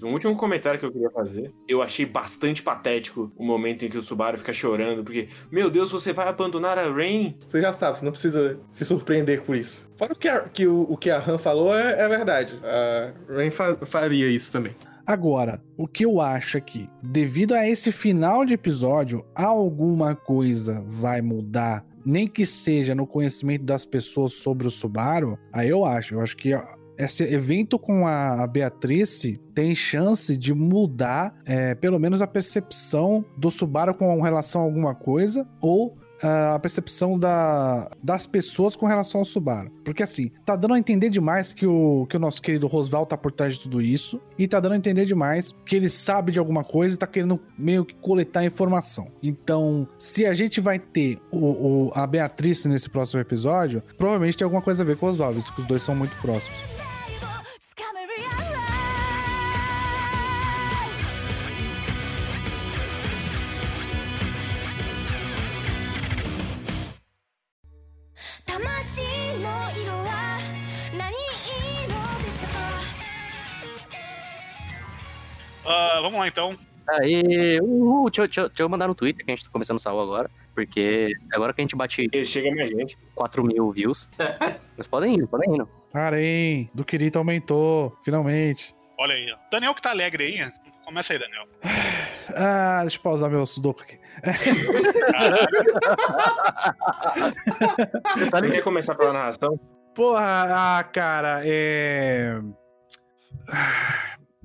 [0.01, 1.51] Um último comentário que eu queria fazer.
[1.67, 5.91] Eu achei bastante patético o momento em que o Subaru fica chorando, porque, meu Deus,
[5.91, 7.35] você vai abandonar a Rain?
[7.41, 9.91] Você já sabe, você não precisa se surpreender com isso.
[9.97, 12.61] Fora o que, a, que o, o que a Han falou é, é verdade.
[12.63, 14.75] A Rain fa- faria isso também.
[15.05, 20.81] Agora, o que eu acho é que, devido a esse final de episódio, alguma coisa
[20.87, 25.39] vai mudar, nem que seja no conhecimento das pessoas sobre o Subaru.
[25.53, 26.53] Aí eu acho, eu acho que
[26.97, 33.51] esse evento com a Beatrice tem chance de mudar, é, pelo menos a percepção do
[33.51, 39.25] Subaru com relação a alguma coisa, ou a percepção da, das pessoas com relação ao
[39.25, 39.71] Subaru.
[39.85, 43.17] Porque assim, tá dando a entender demais que o, que o nosso querido Rosval tá
[43.17, 44.21] por trás de tudo isso.
[44.39, 47.41] E tá dando a entender demais que ele sabe de alguma coisa e tá querendo
[47.59, 49.09] meio que coletar informação.
[49.23, 51.39] Então, se a gente vai ter o,
[51.89, 55.37] o- a Beatriz nesse próximo episódio, provavelmente tem alguma coisa a ver com o Oswaldo,
[55.37, 56.68] visto que os dois são muito próximos.
[75.69, 76.57] Ah, vamos lá então.
[76.89, 79.77] Aí, uhul, deixa, eu- deixa, deixa eu mandar no Twitter que a gente tá começando
[79.77, 80.31] o salvo agora.
[80.55, 82.97] Porque agora que a gente bate Ele chega mais gente.
[83.15, 84.09] 4 mil views.
[84.77, 85.67] Mas podem ir, podem ir.
[85.93, 88.75] Parem, do querido aumentou, finalmente.
[88.99, 89.37] Olha aí, ó.
[89.51, 90.53] Daniel que tá alegre aí.
[90.85, 91.45] Começa aí, Daniel.
[92.37, 93.99] Ah, deixa eu pausar meu sudoku aqui.
[98.31, 99.59] Você quer começar pela narração?
[99.95, 102.39] Porra, ah, cara, é.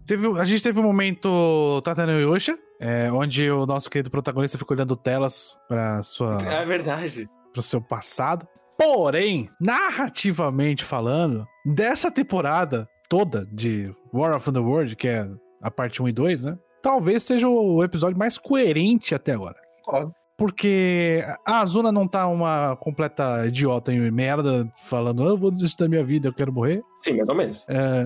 [0.05, 4.75] Teve, a gente teve um momento Tatano Yosha, é, onde o nosso querido protagonista ficou
[4.75, 7.27] olhando telas para sua É verdade.
[7.53, 8.45] pro seu passado.
[8.77, 15.25] Porém, narrativamente falando, dessa temporada toda de War of the World, que é
[15.61, 16.57] a parte 1 e 2, né?
[16.81, 19.55] Talvez seja o episódio mais coerente até agora.
[19.83, 20.11] Concordo.
[20.37, 25.77] Porque a Azuna não tá uma completa idiota e merda falando, "Ah, eu vou desistir
[25.77, 26.81] da minha vida, eu quero morrer.
[26.99, 27.65] Sim, mais ou menos.
[27.69, 28.05] É,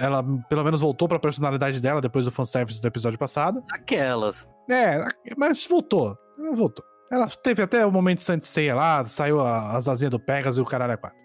[0.00, 3.62] ela pelo menos voltou pra personalidade dela depois do fanservice do episódio passado.
[3.72, 4.48] Aquelas.
[4.70, 5.04] É,
[5.36, 6.16] mas voltou.
[6.38, 6.84] Ela voltou.
[7.10, 10.60] Ela teve até o momento de Santiceia lá, saiu a- as asinhas do Pegasus e
[10.60, 11.18] o caralho é quatro.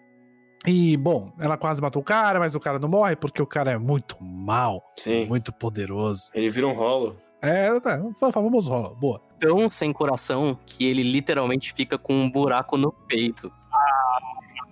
[0.68, 3.72] E, bom, ela quase matou o cara, mas o cara não morre porque o cara
[3.72, 5.26] é muito mal, Sim.
[5.28, 6.30] muito poderoso.
[6.34, 7.16] Ele vira um rolo.
[7.42, 8.02] É, tá.
[8.22, 8.94] O famoso rola.
[8.96, 9.22] Boa.
[9.40, 13.52] Tão sem coração que ele literalmente fica com um buraco no peito.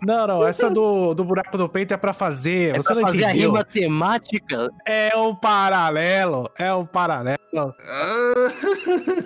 [0.02, 2.76] Não, não, essa do, do buraco do peito é pra fazer.
[2.76, 3.52] É Você pra não fazer a entendeu.
[3.52, 4.70] rima temática.
[4.86, 6.50] É o paralelo.
[6.58, 7.38] É o paralelo.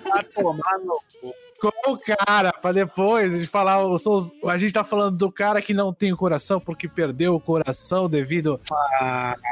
[0.09, 1.33] Vai tomar no cu.
[1.61, 3.85] Com o cara, pra depois a gente falar.
[3.85, 7.35] os- os- A gente tá falando do cara que não tem o coração porque perdeu
[7.35, 8.59] o coração devido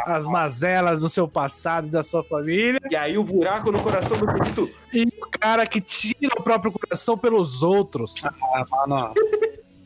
[0.08, 2.80] às mazelas do seu passado e da sua família.
[2.90, 4.72] E aí o buraco no coração do Kirito.
[4.92, 8.16] E o cara que tira o próprio coração pelos outros.
[8.26, 9.14] Ah, mano.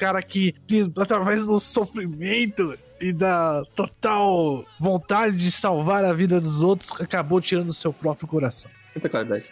[0.04, 6.62] Cara que, que, através do sofrimento e da total vontade de salvar a vida dos
[6.62, 8.70] outros, acabou tirando o seu próprio coração.
[8.94, 9.46] Muita qualidade.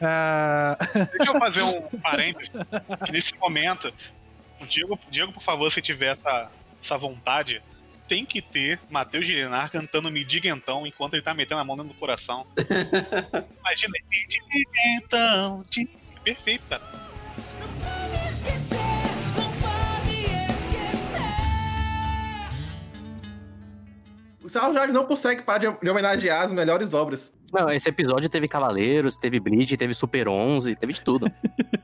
[0.00, 2.52] Ah, Deixa eu fazer um parênteses.
[3.04, 3.92] Que nesse momento,
[4.60, 7.60] o Diego, Diego, por favor, se tiver essa, essa vontade,
[8.06, 11.76] tem que ter Matheus Girenar cantando Me Diga Então enquanto ele tá metendo a mão
[11.76, 12.46] dentro do coração.
[13.58, 15.64] Imagina, Me Diga Então.
[16.22, 16.82] Perfeito, cara.
[18.12, 18.78] me esquecer,
[24.46, 27.34] O Sal Jorge não consegue parar de, de homenagear as melhores obras.
[27.52, 31.26] Não, esse episódio teve Cavaleiros, teve Bleach, teve Super 11, teve de tudo.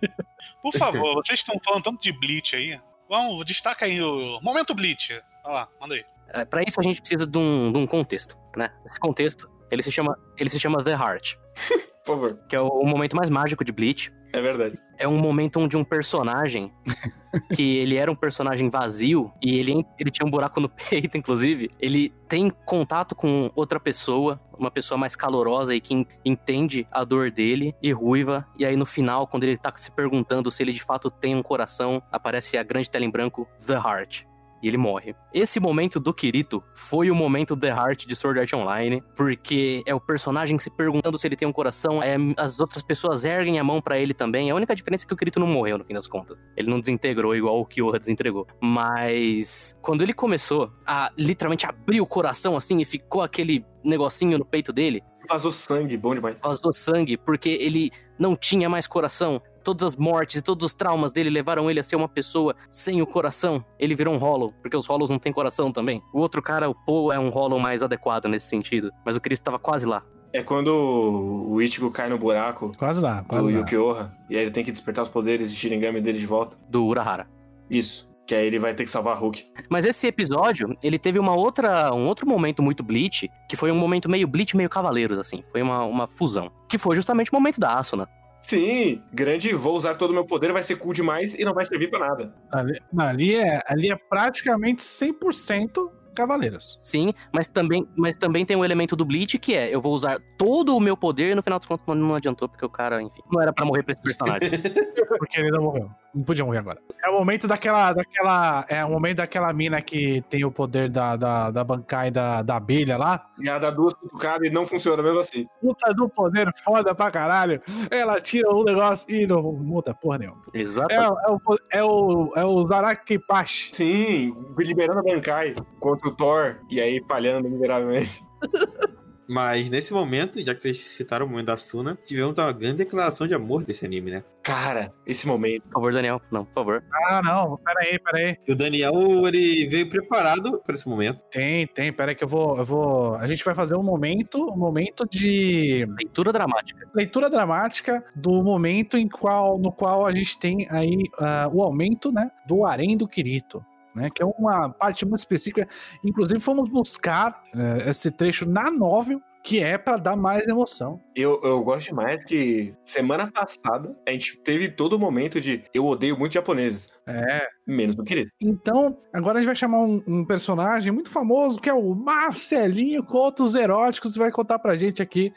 [0.63, 2.81] Por favor, vocês estão falando tanto de Bleach aí.
[3.09, 5.21] Vamos, destaca aí o Momento Bleach.
[5.43, 6.05] Vai lá, manda aí.
[6.29, 8.71] É, Pra isso a gente precisa de um, de um contexto, né?
[8.87, 11.35] Esse contexto, ele se chama, ele se chama The Heart,
[12.07, 12.39] Por favor.
[12.49, 14.13] que é o, o momento mais mágico de Bleach.
[14.33, 14.79] É verdade.
[14.99, 16.73] É um momento onde um personagem,
[17.55, 21.69] que ele era um personagem vazio, e ele, ele tinha um buraco no peito, inclusive,
[21.79, 27.05] ele tem contato com outra pessoa, uma pessoa mais calorosa e que en- entende a
[27.05, 30.73] dor dele, e ruiva, e aí no final, quando ele tá se perguntando se ele
[30.73, 34.25] de fato tem um coração, aparece a grande tela em branco, The Heart.
[34.63, 35.15] E ele morre.
[35.35, 39.95] Esse momento do Kirito foi o momento The Heart de Sword Art Online, porque é
[39.95, 43.65] o personagem se perguntando se ele tem um coração, é, as outras pessoas erguem a
[43.65, 44.51] mão pra ele também.
[44.51, 46.39] A única diferença é que o Kirito não morreu no fim das contas.
[46.57, 48.47] Ele não desintegrou igual o Kyoha desentregou.
[48.61, 54.45] Mas quando ele começou a literalmente abrir o coração assim e ficou aquele negocinho no
[54.45, 56.41] peito dele, Vazou sangue, bom demais.
[56.41, 59.41] vazou sangue porque ele não tinha mais coração.
[59.63, 63.01] Todas as mortes e todos os traumas dele levaram ele a ser uma pessoa sem
[63.01, 63.65] o coração.
[63.79, 66.03] Ele virou um Hollow, porque os Hollows não têm coração também.
[66.13, 68.91] O outro cara, o Poe, é um Hollow mais adequado nesse sentido.
[69.05, 70.03] Mas o Cristo tava quase lá.
[70.33, 73.59] É quando o Ichigo cai no buraco quase lá, do quase lá.
[73.59, 74.11] Yukioha.
[74.31, 76.57] E aí ele tem que despertar os poderes de Shinigami dele de volta.
[76.69, 77.29] Do Urahara.
[77.69, 78.11] Isso.
[78.27, 79.45] Que aí ele vai ter que salvar a Hulk.
[79.69, 83.77] Mas esse episódio, ele teve uma outra, um outro momento muito Bleach, que foi um
[83.77, 85.43] momento meio Bleach, meio Cavaleiros, assim.
[85.51, 86.51] Foi uma, uma fusão.
[86.69, 88.09] Que foi justamente o momento da Asuna.
[88.43, 91.65] Sim, grande, vou usar todo o meu poder, vai ser cool demais e não vai
[91.65, 92.35] servir pra nada.
[92.51, 96.79] Ali, ali é, ali é praticamente 100% Cavaleiros.
[96.83, 100.21] Sim, mas também, mas também tem o elemento do Bleach, que é, eu vou usar
[100.37, 103.03] todo o meu poder e no final dos contos não, não adiantou, porque o cara,
[103.03, 104.51] enfim, não era pra morrer pra esse personagem.
[105.19, 105.91] Porque ele não morreu.
[106.15, 106.79] Não podia morrer agora.
[107.05, 107.93] É o momento daquela.
[107.93, 112.43] daquela é o momento daquela mina que tem o poder da, da, da Bankai da,
[112.43, 113.27] da abelha lá.
[113.41, 115.47] E ela dá duas cutucadas e não funciona mesmo assim.
[115.61, 117.63] Puta do poder foda pra caralho.
[117.91, 120.43] Ela tira um negócio e não muda porra nenhuma.
[120.53, 120.93] É, Exato.
[120.93, 121.41] é, o,
[121.73, 122.33] é o.
[122.37, 123.75] É o Zarakipashi.
[123.75, 125.55] Sim, liberando a Bankai
[126.03, 128.23] contra o Thor e aí falhando miseravelmente.
[129.29, 133.27] Mas nesse momento, já que vocês citaram o momento da Suna, tivemos uma grande declaração
[133.27, 134.25] de amor desse anime, né?
[134.43, 135.63] Cara, esse momento.
[135.63, 136.21] Por favor, Daniel.
[136.31, 136.85] Não, por favor.
[137.07, 137.57] Ah, não.
[137.57, 138.37] Pera aí, pera aí.
[138.47, 138.93] E o Daniel,
[139.27, 141.21] ele veio preparado para esse momento.
[141.31, 141.93] Tem, tem.
[141.93, 143.15] Pera aí que eu vou, eu vou.
[143.15, 144.51] A gente vai fazer um momento.
[144.53, 145.87] Um momento de.
[145.97, 146.87] Leitura dramática.
[146.93, 152.13] leitura dramática do momento em qual, no qual a gente tem aí ah, o aumento
[152.13, 153.65] né, do harém do Kirito.
[153.95, 155.69] Né, que é uma parte muito específica.
[156.03, 161.01] Inclusive, fomos buscar eh, esse trecho na novel, que é pra dar mais emoção.
[161.15, 165.85] Eu, eu gosto demais que semana passada a gente teve todo o momento de eu
[165.85, 166.93] odeio muito japoneses.
[167.07, 167.47] É.
[167.67, 168.31] Menos do querido.
[168.41, 173.05] Então, agora a gente vai chamar um, um personagem muito famoso, que é o Marcelinho
[173.05, 175.33] Contos Eróticos, e vai contar pra gente aqui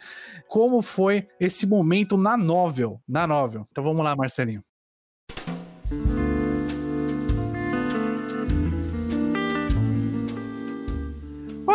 [0.47, 3.01] como foi esse momento na novel.
[3.07, 3.65] Na novel.
[3.71, 4.63] Então vamos lá, Marcelinho.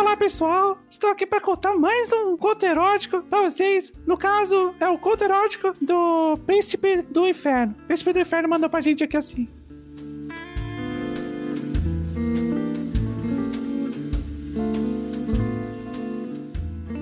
[0.01, 3.93] Olá pessoal, estou aqui para contar mais um conto erótico para vocês.
[4.03, 7.75] No caso, é o conto erótico do Príncipe do Inferno.
[7.83, 9.47] O Príncipe do Inferno mandou pra gente aqui assim.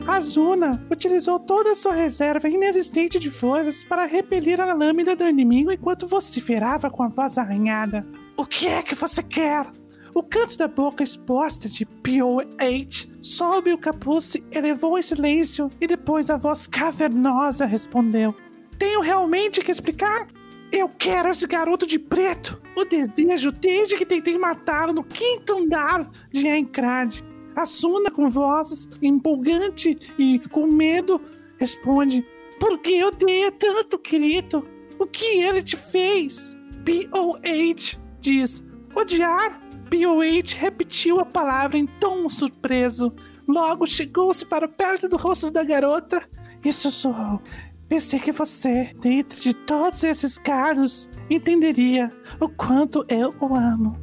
[0.06, 5.72] Azuna utilizou toda a sua reserva inexistente de forças para repelir a lâmina do inimigo
[5.72, 8.06] enquanto vociferava com a voz arranhada.
[8.36, 9.72] O que é que você quer?
[10.14, 16.30] O canto da boca exposta de POH sobe o capuz elevou em silêncio, e depois
[16.30, 18.34] a voz cavernosa respondeu:
[18.78, 20.28] Tenho realmente que explicar?
[20.72, 22.62] Eu quero esse garoto de preto.
[22.76, 27.22] O desejo desde que tentei matá-lo no quinto andar de Aincrad.
[27.56, 31.20] A Suna, com voz empolgante e com medo,
[31.58, 32.26] responde:
[32.60, 34.66] Por que odeia tanto, querido?
[34.98, 36.56] O que ele te fez?
[36.86, 38.64] POH diz:
[38.96, 39.69] Odiar?
[39.90, 43.12] POH repetiu a palavra em tom surpreso.
[43.48, 46.24] Logo chegou-se para perto do rosto da garota
[46.64, 47.42] e sussurrou:
[47.88, 53.98] Pensei que você, dentro de todos esses caros, entenderia o quanto eu o amo.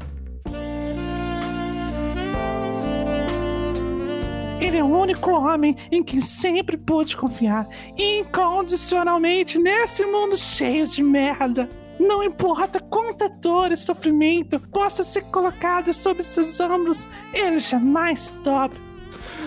[4.60, 11.02] Ele é o único homem em quem sempre pude confiar incondicionalmente nesse mundo cheio de
[11.04, 11.68] merda.
[11.98, 18.34] Não importa quanta dor e sofrimento possa ser colocada sobre seus ombros, ele jamais se
[18.38, 18.78] dobra.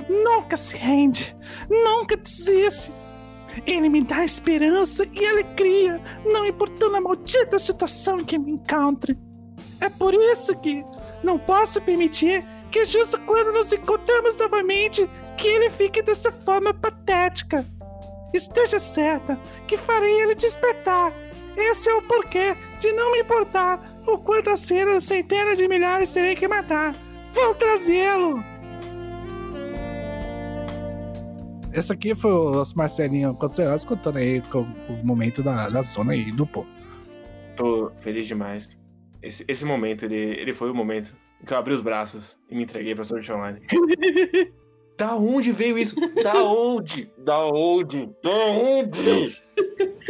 [0.09, 1.35] Nunca se rende,
[1.69, 2.91] nunca desiste.
[3.65, 9.17] Ele me dá esperança e alegria, não importando a maldita situação que me encontre.
[9.79, 10.83] É por isso que
[11.23, 17.65] não posso permitir que justo quando nos encontramos novamente, que ele fique dessa forma patética.
[18.33, 21.11] Esteja certa que farei ele despertar.
[21.59, 26.35] Esse é o porquê de não me importar o quantas cenas, centenas de milhares terei
[26.35, 26.95] que matar.
[27.33, 28.41] Vou trazê-lo!
[31.73, 36.13] Esse aqui foi o nosso Marcelinho Conceroso contando aí com o momento da, da zona
[36.13, 36.65] aí do pô.
[37.55, 38.79] Tô feliz demais.
[39.21, 42.55] Esse, esse momento, ele, ele foi o momento em que eu abri os braços e
[42.55, 43.59] me entreguei pra Sword Online.
[44.99, 45.95] da onde veio isso?
[46.21, 47.09] Da onde?
[47.19, 48.09] Da onde?
[48.21, 49.39] Da onde?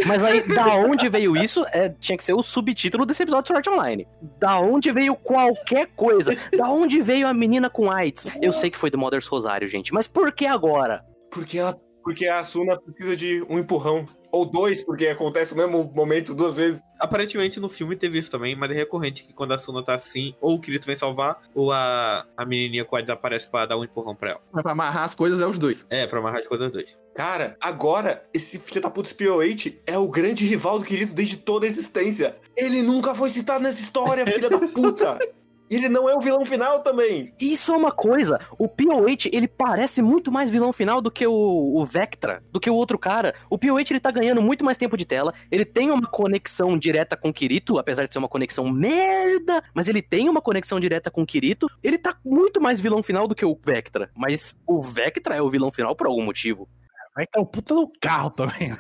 [0.06, 3.48] Mas aí, da onde veio isso, é, tinha que ser o subtítulo desse episódio de
[3.50, 4.08] Sword Online.
[4.40, 6.36] Da onde veio qualquer coisa?
[6.58, 8.26] Da onde veio a menina com AIDS?
[8.42, 11.06] Eu sei que foi do Mothers Rosário, gente, mas por que agora?
[11.32, 11.80] Porque ela.
[12.04, 14.08] Porque a Asuna precisa de um empurrão.
[14.32, 16.82] Ou dois, porque acontece o mesmo momento duas vezes.
[17.00, 20.36] Aparentemente no filme teve isso também, mas é recorrente que quando a Suna tá assim,
[20.42, 23.78] ou o Kirito vem salvar, ou a, a menininha com a AIDS aparece pra dar
[23.78, 24.42] um empurrão pra ela.
[24.52, 25.86] Mas pra amarrar as coisas é os dois.
[25.90, 26.98] É, pra amarrar as coisas dois.
[27.16, 31.66] Cara, agora, esse filho da puta PO8 é o grande rival do Kirito desde toda
[31.66, 32.38] a existência.
[32.56, 35.20] Ele nunca foi citado nessa história, filha da puta.
[35.70, 37.34] Ele não é o vilão final também.
[37.40, 38.40] Isso é uma coisa.
[38.58, 42.70] O PO8, ele parece muito mais vilão final do que o, o Vectra, do que
[42.70, 43.36] o outro cara.
[43.50, 45.34] O PO8, ele tá ganhando muito mais tempo de tela.
[45.52, 49.88] Ele tem uma conexão direta com o Kirito, apesar de ser uma conexão merda, mas
[49.88, 51.68] ele tem uma conexão direta com o Kirito.
[51.84, 54.10] Ele tá muito mais vilão final do que o Vectra.
[54.16, 56.68] Mas o Vectra é o vilão final por algum motivo.
[57.16, 58.78] O Vectra é um puta do carro também, né?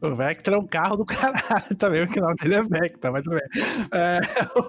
[0.00, 3.22] O Vectra é um carro do caralho também, porque o nome dele é Vectra, mas
[3.22, 3.62] tudo bem.
[3.92, 4.20] É,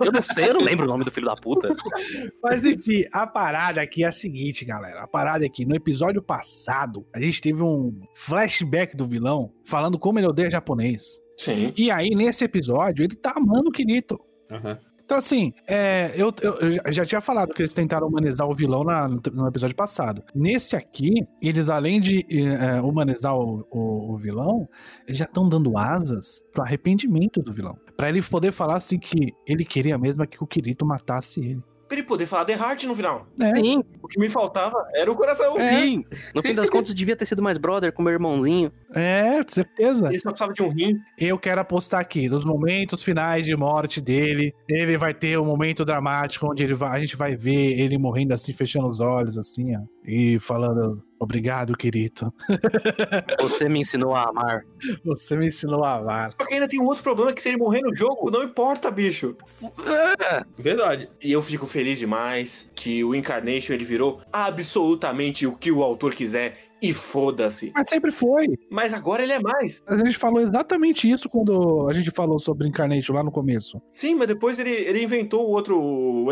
[0.06, 1.68] Eu não sei, eu não lembro o nome do filho da puta.
[2.42, 5.02] Mas enfim, a parada aqui é a seguinte, galera.
[5.02, 10.20] A parada aqui, no episódio passado, a gente teve um flashback do vilão falando como
[10.20, 11.20] ele odeia japonês.
[11.38, 11.74] Sim.
[11.76, 14.20] E aí, nesse episódio, ele tá amando o Kirito.
[14.50, 14.78] Aham.
[15.06, 18.84] Então, assim, é, eu, eu- eu já- tinha falado que eles tentaram humanizar o vilão
[18.84, 20.24] na- no episódio passado.
[20.34, 24.68] Nesse aqui, eles, além de é, humanizar o, o- o vilão,
[25.08, 27.78] eles já estão dando asas pro arrependimento do vilão.
[27.96, 31.64] Pra ele poder falar assim que ele queria mesmo é que o Kirito matasse ele.
[31.88, 33.28] Pra ele poder falar The Heart no final.
[33.40, 35.60] É, Sim, O que me faltava era o coração.
[35.60, 35.82] É.
[35.82, 36.04] sim.
[36.34, 38.72] No fim das contas, devia ter sido mais brother com meu irmãozinho.
[38.94, 40.08] é, certeza.
[40.08, 40.98] Ele só precisava de um rim.
[41.18, 45.86] Eu quero apostar aqui, nos momentos finais de morte dele, ele vai ter um momento
[45.86, 49.76] dramático onde ele vai, a gente vai ver ele morrendo assim, fechando os olhos, assim,
[49.76, 52.34] ó, e falando, obrigado, querido.
[53.42, 54.66] Você me ensinou a amar.
[55.04, 56.32] Você me ensinou a amar.
[56.32, 58.92] Só que ainda tem um outro problema que se ele morrer no jogo, não importa,
[58.92, 59.36] bicho.
[60.58, 61.10] Verdade.
[61.22, 66.14] E eu fico feliz demais que o Incarnation ele virou absolutamente o que o autor
[66.14, 66.58] quiser
[66.90, 67.72] e foda-se.
[67.76, 68.48] Mas sempre foi.
[68.72, 69.82] Mas agora ele é mais.
[69.88, 73.82] A gente falou exatamente isso quando a gente falou sobre Incarnation lá no começo.
[73.90, 76.28] Sim, mas depois ele, ele inventou o outro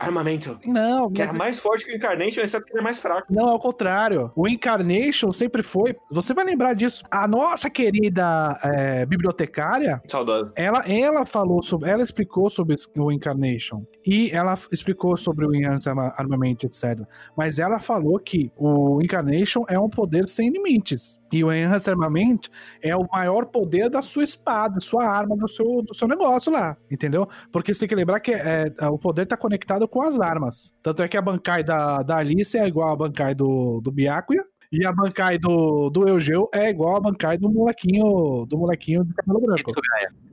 [0.00, 0.58] armamento.
[0.66, 3.26] Não, Que era mais forte que o Incarnation, exceto que ele é mais fraco.
[3.30, 4.30] Não, é o contrário.
[4.34, 5.96] O Incarnation sempre foi.
[6.10, 7.02] Você vai lembrar disso.
[7.10, 10.52] A nossa querida é, bibliotecária, Saudosa.
[10.56, 11.90] ela, ela falou sobre.
[11.90, 13.80] Ela explicou sobre o Incarnation.
[14.06, 17.00] E ela explicou sobre o Enhanced Arma- Armamento, etc.
[17.36, 21.18] Mas ela falou que o Incarnation é um poder sem limites.
[21.32, 22.50] E o Enhanced Armamento
[22.82, 26.76] é o maior poder da sua espada, sua arma, do seu, do seu negócio lá.
[26.90, 27.26] Entendeu?
[27.50, 30.74] Porque você tem que lembrar que é, o poder tá conectado com as armas.
[30.82, 33.92] Tanto é que a Bankai da, da Alice é igual a Bankai do, do.
[34.72, 39.12] E a Bankai do, do Eugeu é igual a Bankai do molequinho do molequinho de
[39.14, 39.70] cabelo branco.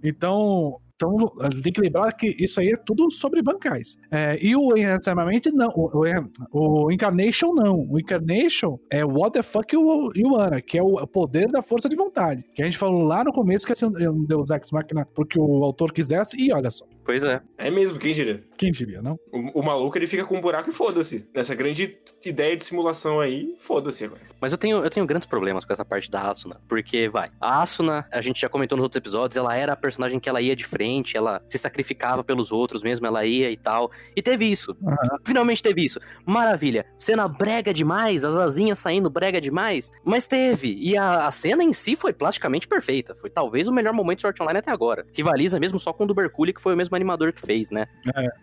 [0.01, 3.97] Então, Então, a gente tem que lembrar que isso aí é tudo sobre bancais.
[4.11, 5.69] É, e o Enhancement não.
[5.69, 6.05] O,
[6.51, 7.87] o, o Incarnation não.
[7.89, 11.87] O Incarnation é What the fuck you, you wanna, que é o poder da força
[11.87, 12.43] de vontade.
[12.53, 15.63] Que a gente falou lá no começo que é um Deus Ex Machina porque o
[15.63, 16.85] autor quisesse, e olha só.
[17.09, 17.41] Pois é.
[17.57, 18.39] É mesmo, quem diria?
[18.55, 19.17] Quem diria, não?
[19.31, 21.27] O, o maluco ele fica com um buraco e foda-se.
[21.33, 24.21] Nessa grande ideia de simulação aí, foda-se agora.
[24.39, 26.61] Mas eu tenho, eu tenho grandes problemas com essa parte da Asuna.
[26.67, 30.19] Porque, vai, a Asuna, a gente já comentou nos outros episódios, ela era a personagem
[30.19, 33.89] que ela ia de frente, ela se sacrificava pelos outros mesmo, ela ia e tal.
[34.15, 34.77] E teve isso.
[34.85, 35.17] Aham.
[35.25, 35.99] Finalmente teve isso.
[36.27, 36.85] Maravilha.
[36.95, 39.89] Cena brega demais, as asinhas saindo brega demais.
[40.05, 40.77] Mas teve.
[40.79, 43.15] E a, a cena em si foi plasticamente perfeita.
[43.15, 45.07] Foi talvez o melhor momento de Sword Online até agora.
[45.11, 47.87] Rivaliza mesmo só com o do Berculi, que foi o mesmo animador que fez, né?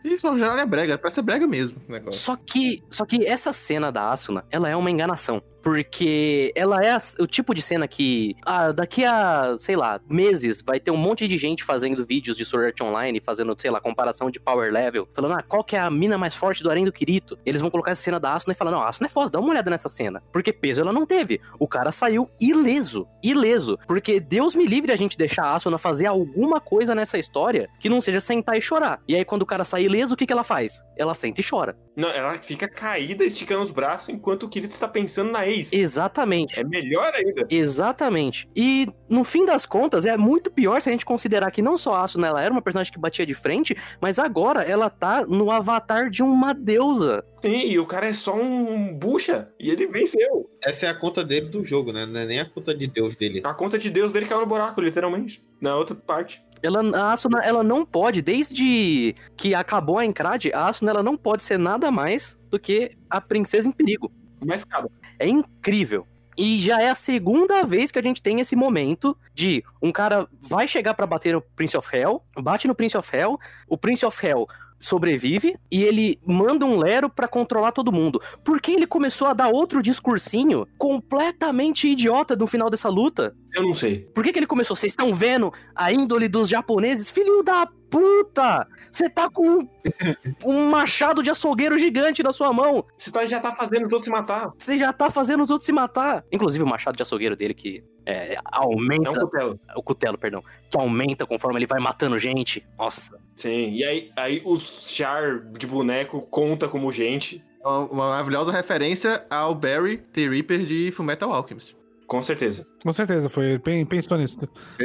[0.04, 2.20] Isso no geral é brega, parece ser brega mesmo o negócio.
[2.20, 5.42] Só que, só que essa cena da Asuna, ela é uma enganação.
[5.66, 10.62] Porque ela é as- o tipo de cena que, ah, daqui a, sei lá, meses,
[10.64, 13.80] vai ter um monte de gente fazendo vídeos de Sword Art Online, fazendo, sei lá,
[13.80, 16.84] comparação de power level, falando, ah, qual que é a mina mais forte do Arém
[16.84, 17.36] do Kirito?
[17.44, 19.40] Eles vão colocar essa cena da Asuna e falar, não, a Asuna é foda, dá
[19.40, 20.22] uma olhada nessa cena.
[20.32, 21.40] Porque peso ela não teve.
[21.58, 23.76] O cara saiu ileso, ileso.
[23.88, 27.88] Porque Deus me livre a gente deixar a Asuna fazer alguma coisa nessa história que
[27.88, 29.00] não seja sentar e chorar.
[29.08, 30.80] E aí, quando o cara sai ileso, o que, que ela faz?
[30.96, 31.76] Ela senta e chora.
[31.96, 35.72] Não, ela fica caída, esticando os braços, enquanto o Kirito está pensando na ex.
[35.72, 36.60] Exatamente.
[36.60, 37.46] É melhor ainda.
[37.48, 38.46] Exatamente.
[38.54, 41.94] E no fim das contas, é muito pior se a gente considerar que não só
[41.94, 45.50] a Asuna ela era uma personagem que batia de frente, mas agora ela tá no
[45.50, 47.24] avatar de uma deusa.
[47.40, 49.48] Sim, e o cara é só um bucha.
[49.58, 50.46] E ele venceu.
[50.62, 52.04] Essa é a conta dele do jogo, né?
[52.04, 53.40] Não é nem a conta de Deus dele.
[53.42, 55.40] A conta de Deus dele caiu no buraco, literalmente.
[55.60, 56.42] Na outra parte.
[56.62, 61.16] Ela, a Asuna, ela não pode, desde que acabou a Encrade, a Asuna ela não
[61.16, 64.10] pode ser nada mais do que a princesa em perigo.
[64.44, 64.88] Mas, cara,
[65.18, 66.06] É incrível.
[66.36, 70.28] E já é a segunda vez que a gente tem esse momento de um cara
[70.42, 74.04] vai chegar pra bater no Prince of Hell, bate no Prince of Hell, o Prince
[74.04, 74.46] of Hell
[74.78, 78.20] sobrevive e ele manda um Lero pra controlar todo mundo.
[78.44, 83.34] Por que ele começou a dar outro discursinho completamente idiota no final dessa luta?
[83.54, 84.00] Eu não sei.
[84.14, 84.76] Por que, que ele começou?
[84.76, 87.10] Vocês estão vendo a índole dos japoneses?
[87.10, 88.66] Filho da puta!
[88.90, 89.66] Você tá com
[90.44, 92.84] um, machado de açougueiro gigante na sua mão.
[92.96, 94.50] Você tá- já tá fazendo os outros se matar.
[94.58, 96.24] Você já tá fazendo os outros se matar.
[96.32, 99.10] Inclusive o machado de açougueiro dele que é, É aumenta.
[99.10, 99.60] um cutelo.
[99.76, 100.42] O cutelo, perdão.
[100.70, 102.64] Que aumenta conforme ele vai matando gente.
[102.78, 103.18] Nossa.
[103.32, 107.42] Sim, e aí, aí os char de boneco conta como gente.
[107.64, 111.75] É Uma, uma maravilhosa referência ao Barry The Reaper de Fullmetal Alchemist.
[112.06, 112.64] Com certeza.
[112.82, 113.58] Com certeza, foi.
[113.58, 114.38] Pensou nisso.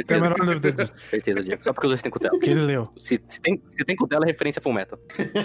[0.06, 0.92] Tem a menor dúvida disso.
[1.08, 1.62] certeza Diego.
[1.62, 2.38] Só porque os dois têm cutelo.
[2.40, 2.88] Que ele leu.
[2.98, 4.98] Se, se tem, se tem cutelo, é referência a Fullmetal.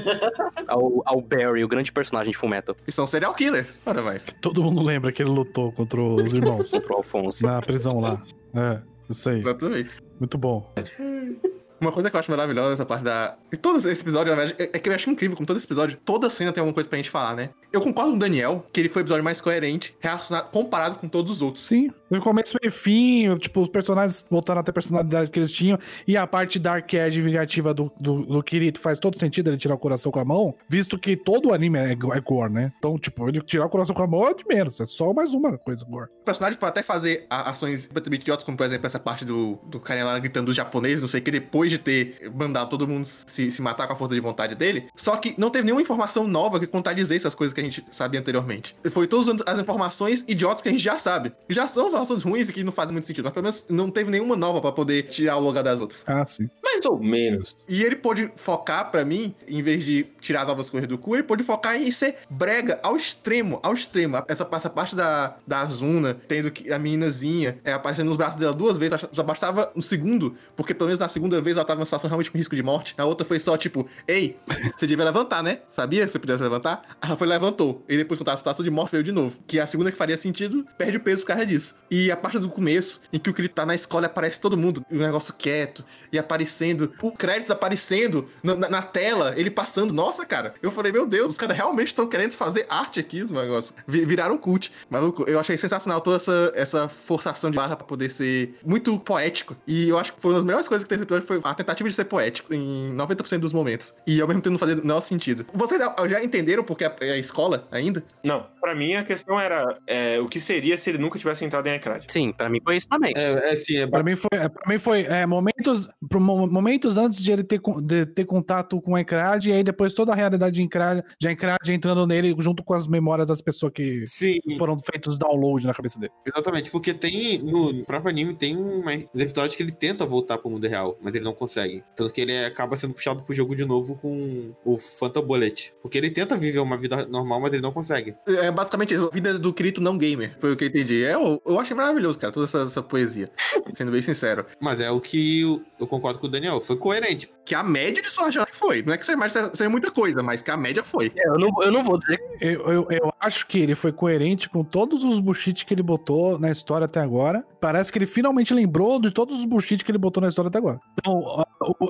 [0.67, 2.75] ao, ao Barry, o grande personagem de Fullmetal.
[2.87, 3.79] E são serial killers.
[3.85, 4.25] Ora mais.
[4.41, 7.45] Todo mundo lembra que ele lutou contra os irmãos Pro Alfonso.
[7.45, 8.23] na prisão lá.
[8.55, 9.39] É, isso aí.
[9.39, 9.91] Exatamente.
[10.19, 10.73] Muito bom.
[11.79, 13.37] Uma coisa que eu acho maravilhosa nessa parte da.
[13.51, 15.65] E todo esse episódio, na verdade, é é que eu acho incrível, como todo esse
[15.65, 17.49] episódio, toda cena tem alguma coisa pra gente falar, né?
[17.71, 21.07] Eu concordo com o Daniel que ele foi o episódio mais coerente relacionado, comparado com
[21.07, 21.63] todos os outros.
[21.63, 25.77] Sim, no começo e fim, tipo, os personagens voltando a ter personalidade que eles tinham,
[26.07, 29.75] e a parte dark edge vingativa do, do, do Kirito faz todo sentido ele tirar
[29.75, 32.71] o coração com a mão, visto que todo o anime é, é gore, né?
[32.77, 35.33] Então, tipo, ele tirar o coração com a mão é de menos, é só mais
[35.33, 36.09] uma coisa gore.
[36.21, 39.57] O personagem pode até fazer a- ações completamente idiotas, como por exemplo essa parte do,
[39.67, 42.87] do carinha lá gritando do japonês, não sei o que, depois de ter mandado todo
[42.87, 44.87] mundo se, se matar com a força de vontade dele.
[44.95, 48.19] Só que não teve nenhuma informação nova que contradizer essas coisas que a gente sabia
[48.19, 48.75] anteriormente.
[48.91, 51.31] Foi todas as informações idiotas que a gente já sabe.
[51.49, 54.35] Já são informações ruins que não fazem muito sentido, mas pelo menos não teve nenhuma
[54.35, 56.03] nova pra poder tirar o lugar das outras.
[56.07, 56.49] Ah, sim.
[56.63, 57.57] Mais ou menos.
[57.67, 61.23] E ele pôde focar, pra mim, em vez de tirar novas coisas do cu, ele
[61.23, 64.23] pôde focar em ser brega ao extremo, ao extremo.
[64.27, 68.53] Essa, essa parte da, da Azuna, tendo que a meninazinha é, aparecendo nos braços dela
[68.53, 71.85] duas vezes, só bastava um segundo, porque pelo menos na segunda vez ela tava numa
[71.85, 72.93] situação realmente com risco de morte.
[72.97, 74.37] Na outra foi só tipo, ei,
[74.77, 75.59] você devia levantar, né?
[75.71, 76.97] Sabia que você pudesse levantar?
[77.01, 77.83] Ela foi e levantou.
[77.87, 79.37] E depois, quando tava na situação de morte, veio de novo.
[79.45, 81.75] Que a segunda que faria sentido, perde o peso por causa disso.
[81.89, 84.57] E a parte do começo, em que o Kirito tá na escola e aparece todo
[84.57, 89.93] mundo, o negócio quieto, e aparecendo, o créditos aparecendo na, na- na tela, ele passando.
[89.93, 93.39] Nossa, cara, eu falei, meu Deus, os caras realmente estão querendo fazer arte aqui no
[93.41, 93.73] negócio.
[93.87, 94.71] Vi- Viraram cult.
[94.89, 99.55] Maluco, eu achei sensacional toda essa, essa forçação de barra pra poder ser muito poético.
[99.65, 101.53] E eu acho que foi uma das melhores coisas que tem nesse episódio foi a
[101.53, 103.93] tentativa de ser poético em 90% dos momentos.
[104.05, 105.45] E ao mesmo tempo não fazer o menor sentido.
[105.53, 108.03] Vocês já- entenderam porque é a escola ainda?
[108.23, 111.67] Não, pra mim a questão era é, o que seria se ele nunca tivesse entrado
[111.67, 111.76] em
[112.07, 113.13] Sim, pra mim foi isso também.
[113.15, 117.21] É, é assim, é Pra mim foi, é, pra mim foi é, momentos, momentos antes
[117.23, 120.55] de ele ter, de ter contato com o Encrad, e aí depois toda a realidade
[120.55, 124.79] de Encrad, de Encrad entrando nele junto com as memórias das pessoas que Sim, foram
[124.79, 126.11] feitos download na cabeça dele.
[126.25, 126.69] exatamente.
[126.69, 127.37] Porque tem.
[127.39, 131.15] No próprio anime tem um, uns episódios que ele tenta voltar pro mundo real, mas
[131.15, 131.83] ele não consegue.
[131.95, 135.73] Tanto que ele acaba sendo puxado pro jogo de novo com o Phantom Bullet.
[135.81, 138.15] Porque ele tenta viver uma vida normal, mas ele não consegue.
[138.27, 141.03] É basicamente a vida do Kirito não gamer, foi o que eu entendi.
[141.03, 143.29] É, eu, eu achei maravilhoso, cara, toda essa, essa poesia.
[143.75, 144.45] Sendo bem sincero.
[144.59, 146.59] Mas é o que eu, eu concordo com o Daniel.
[146.59, 147.29] Foi coerente.
[147.45, 148.81] Que a média de Sword Art foi.
[148.83, 151.11] Não é que seja, mais- seja muita coisa, mas que a média foi.
[151.15, 152.19] É, Eu não, eu não vou dizer.
[152.41, 156.37] Eu, eu, eu acho que ele foi coerente com todos os bullshit que ele botou
[156.39, 157.45] na história até agora.
[157.59, 160.57] Parece que ele finalmente lembrou de todos os bullshit que ele botou na história até
[160.57, 160.79] agora.
[160.99, 161.45] Então,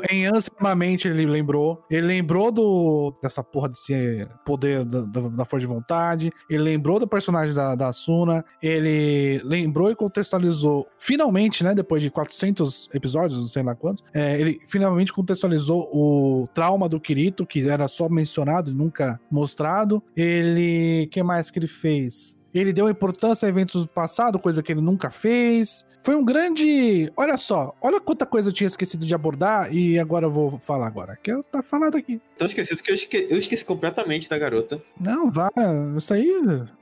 [0.09, 1.83] em Ansimamente ele lembrou.
[1.89, 6.31] Ele lembrou do dessa porra desse poder da, da, da força de vontade.
[6.49, 8.43] Ele lembrou do personagem da, da Asuna.
[8.61, 10.87] Ele lembrou e contextualizou.
[10.97, 11.73] Finalmente, né?
[11.73, 14.03] Depois de 400 episódios, não sei lá quantos.
[14.13, 20.01] é, ele finalmente contextualizou o trauma do Kirito, que era só mencionado e nunca mostrado.
[20.15, 21.07] Ele.
[21.11, 22.37] que mais que ele fez?
[22.57, 25.85] Ele deu importância a eventos do passado, coisa que ele nunca fez.
[26.03, 27.11] Foi um grande.
[27.15, 30.87] Olha só, olha quanta coisa eu tinha esquecido de abordar e agora eu vou falar
[30.87, 31.17] agora.
[31.21, 32.19] Que tá falado aqui.
[32.37, 34.81] Tão esquecido que eu, esque- eu esqueci completamente da garota.
[34.99, 35.49] Não, vai.
[35.97, 36.31] Isso aí.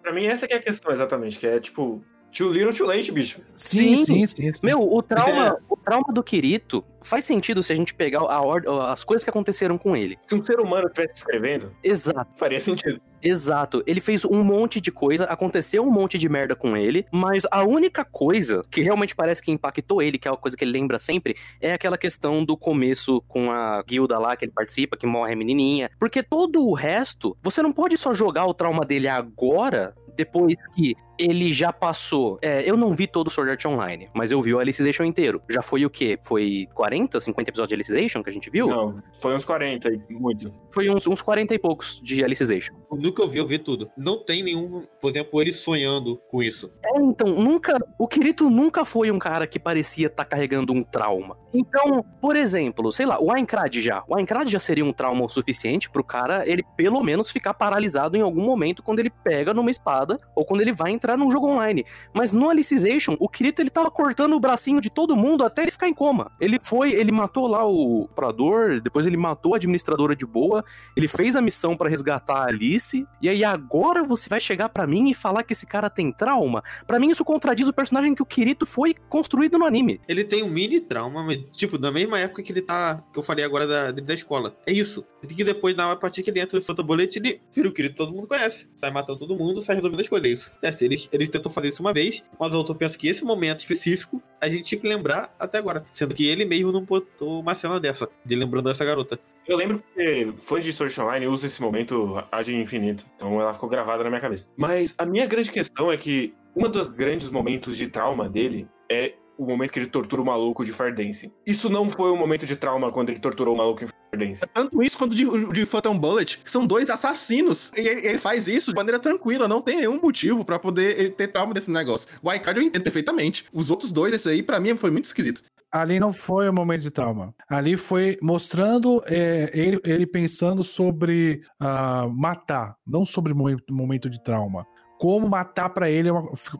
[0.02, 2.04] Pra mim, essa que é a questão, exatamente, que é tipo,
[2.36, 3.42] too little, too late, bicho.
[3.56, 4.06] Sim, Sim.
[4.06, 4.54] sim, sim.
[4.54, 4.60] sim.
[4.62, 8.72] Meu, o trauma, o trauma do Kirito faz sentido se a gente pegar a ordem,
[8.82, 10.18] as coisas que aconteceram com ele.
[10.22, 12.38] Se um ser humano estivesse escrevendo, Exato.
[12.38, 13.00] faria sentido.
[13.22, 13.84] Exato.
[13.88, 17.64] Ele fez um monte de coisa, aconteceu um monte de merda com ele, mas a
[17.64, 21.00] única coisa que realmente parece que impactou ele, que é uma coisa que ele lembra
[21.00, 25.34] sempre, é aquela questão do começo com a guilda lá que ele participa, que morre
[25.34, 25.90] a menininha.
[26.00, 30.96] Porque todo o resto, você não pode só jogar o trauma dele agora, depois que
[31.18, 32.38] ele já passou.
[32.42, 35.42] É, eu não vi todo o Sword Art Online, mas eu vi o Alicization inteiro.
[35.50, 36.20] Já foi o quê?
[36.22, 38.68] Foi 40, 50 episódios de Alicization que a gente viu?
[38.68, 40.54] Não, foi uns 40 aí, muito.
[40.72, 42.76] Foi uns, uns 40 e poucos de Alicization.
[42.92, 43.90] No que eu vi, eu vi tudo.
[43.98, 46.72] Não tem nenhum, por exemplo, ele sonhando com isso.
[46.84, 47.78] É, então, nunca.
[47.98, 51.38] O Kirito nunca foi um cara que parecia estar carregando um trauma.
[51.54, 54.04] Então, por exemplo, sei lá, o Aincrad já.
[54.08, 58.18] O Aincrad já seria um trauma o suficiente pro cara ele pelo menos ficar paralisado
[58.18, 60.05] em algum momento quando ele pega numa espada
[60.36, 61.86] ou quando ele vai entrar num jogo online.
[62.14, 65.72] Mas no Alicization, o Kirito ele tava cortando o bracinho de todo mundo até ele
[65.72, 66.32] ficar em coma.
[66.40, 70.64] Ele foi, ele matou lá o operador, depois ele matou a administradora de boa,
[70.96, 74.88] ele fez a missão pra resgatar a Alice, e aí agora você vai chegar pra
[74.88, 76.64] mim e falar que esse cara tem trauma?
[76.86, 80.00] Pra mim, isso contradiz o personagem que o Kirito foi construído no anime.
[80.08, 83.04] Ele tem um mini trauma, tipo, na mesma época que ele tá.
[83.12, 84.56] que eu falei agora da, da escola.
[84.66, 85.06] É isso.
[85.24, 88.14] E que depois, na partir que ele entra no Bullet, ele vira o que todo
[88.14, 88.70] mundo conhece.
[88.76, 90.28] Sai matando todo mundo, sai resolvendo a escolha.
[90.28, 90.52] Isso.
[90.62, 93.24] É, assim, eles, eles tentam fazer isso uma vez, mas o autor pensa que esse
[93.24, 95.86] momento específico a gente tinha que lembrar até agora.
[95.92, 99.20] Sendo que ele mesmo não botou uma cena dessa, de lembrando dessa garota.
[99.48, 103.06] Eu lembro que fãs de Sword Online usam esse momento ad infinito.
[103.16, 104.48] Então ela ficou gravada na minha cabeça.
[104.58, 109.14] Mas a minha grande questão é que um dos grandes momentos de trauma dele é
[109.38, 111.34] o momento que ele tortura o maluco de Fardance.
[111.46, 114.46] Isso não foi um momento de trauma quando ele torturou o maluco em Fardance.
[114.54, 117.72] Tanto isso quanto de, de Phantom Bullet, que são dois assassinos.
[117.76, 121.10] E ele, ele faz isso de maneira tranquila, não tem nenhum motivo pra poder ele
[121.10, 122.08] ter trauma desse negócio.
[122.22, 123.46] O Icardi eu entendo perfeitamente.
[123.54, 125.44] Os outros dois, esse aí, pra mim, foi muito esquisito.
[125.72, 127.36] Ali não foi um momento de trauma.
[127.50, 134.24] Ali foi mostrando é, ele, ele pensando sobre ah, matar, não sobre momen- momento de
[134.24, 134.66] trauma.
[135.00, 136.12] Como matar pra ele é.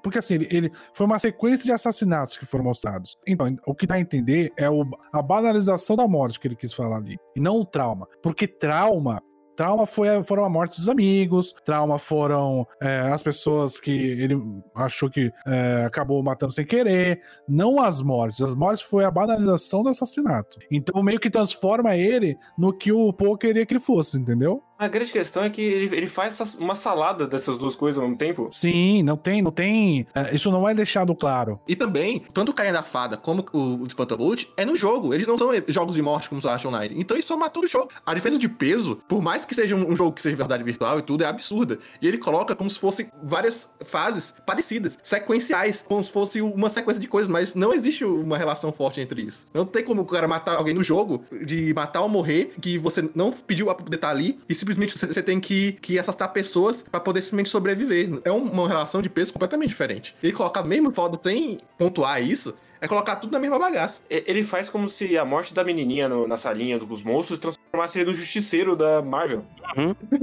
[0.04, 3.18] Porque assim, ele, ele- foi uma sequência de assassinatos que foram mostrados.
[3.28, 6.74] Então, o que dá a entender é o- a banalização da morte que ele quis
[6.74, 7.18] falar ali.
[7.36, 8.08] E não o trauma.
[8.22, 9.22] Porque trauma.
[9.58, 14.38] Trauma foi, foram a morte dos amigos, trauma foram é, as pessoas que ele
[14.76, 18.42] achou que é, acabou matando sem querer, não as mortes.
[18.42, 20.60] As mortes foi a banalização do assassinato.
[20.70, 24.62] Então meio que transforma ele no que o Poe queria que ele fosse, entendeu?
[24.78, 28.18] A grande questão é que ele, ele faz uma salada dessas duas coisas ao mesmo
[28.18, 28.50] tempo.
[28.52, 30.06] Sim, não tem, não tem.
[30.14, 31.60] é, isso não é deixado claro.
[31.68, 35.14] E também, tanto o Caia da Fada como o de Phantom Bullet é no jogo.
[35.14, 36.96] Eles não são jogos de morte como o Sword Art Online.
[37.00, 37.90] Então eles só matou o jogo.
[38.06, 41.00] A diferença de peso, por mais que seja um, um jogo que seja verdade virtual
[41.00, 41.80] e tudo, é absurda.
[42.02, 47.02] E ele coloca como se fossem várias fases parecidas, sequenciais, como se fosse uma sequência
[47.02, 49.48] de coisas, mas não existe uma relação forte entre isso.
[49.54, 53.10] Não tem como o cara matar alguém no jogo, de matar ou morrer, que você
[53.16, 57.00] não pediu pra poder estar ali, e simplesmente você tem que, que assustar pessoas pra
[57.00, 58.20] poder simplesmente sobreviver.
[58.24, 60.16] É uma relação de peso completamente diferente.
[60.24, 62.58] Ele colocar mesmo foda sem pontuar isso.
[62.82, 64.02] É colocar tudo na mesma bagaça.
[64.10, 68.10] Ele faz como se a morte da menininha no- na salinha dos monstros transformasse ele
[68.12, 69.44] no justiceiro da Marvel.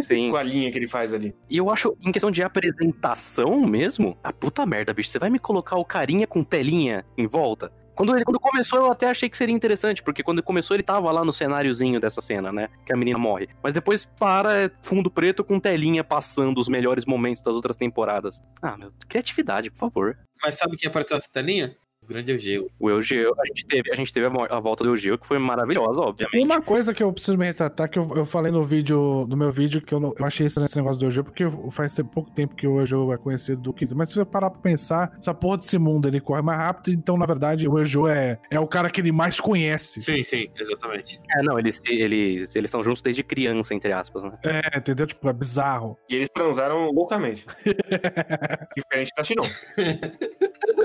[0.01, 0.31] Sim.
[0.31, 1.35] Com a linha que ele faz ali.
[1.49, 5.11] E eu acho, em questão de apresentação mesmo, a puta merda, bicho.
[5.11, 7.73] Você vai me colocar o carinha com telinha em volta?
[8.03, 11.09] Quando ele quando começou, eu até achei que seria interessante, porque quando começou, ele tava
[11.13, 12.69] lá no cenáriozinho dessa cena, né?
[12.85, 13.49] Que a menina morre.
[13.63, 18.41] Mas depois para é fundo preto com telinha passando os melhores momentos das outras temporadas.
[18.61, 20.17] Ah, meu, criatividade, por favor.
[20.43, 21.73] Mas sabe quem apareceu nessa telinha?
[22.03, 22.67] O grande Eugeu.
[22.81, 25.39] O Eugeo, a gente teve, a, gente teve a, a volta do Eugeo, que foi
[25.39, 26.45] maravilhosa, obviamente.
[26.45, 29.53] Uma coisa que eu preciso me retratar, que eu, eu falei no vídeo, no meu
[29.53, 32.31] vídeo, que eu, não- eu achei estranho esse negócio do Eugeo, porque faz tempo- pouco
[32.33, 33.97] tempo que o Eugeo é conhecido do Kito.
[33.97, 37.17] Mas se você parar pra pensar, essa porra desse mundo, ele corre mais rápido, então,
[37.17, 40.03] na verdade, o Eugeo é, é o cara que ele mais conhece.
[40.03, 41.21] Sim, sim, exatamente.
[41.37, 44.33] É, não, eles eles eles estão juntos desde criança, entre aspas, né?
[44.45, 45.07] É, entendeu?
[45.07, 45.97] Tipo, é bizarro.
[46.11, 47.47] E eles transaram loucamente.
[48.77, 49.45] Diferente da Shinon.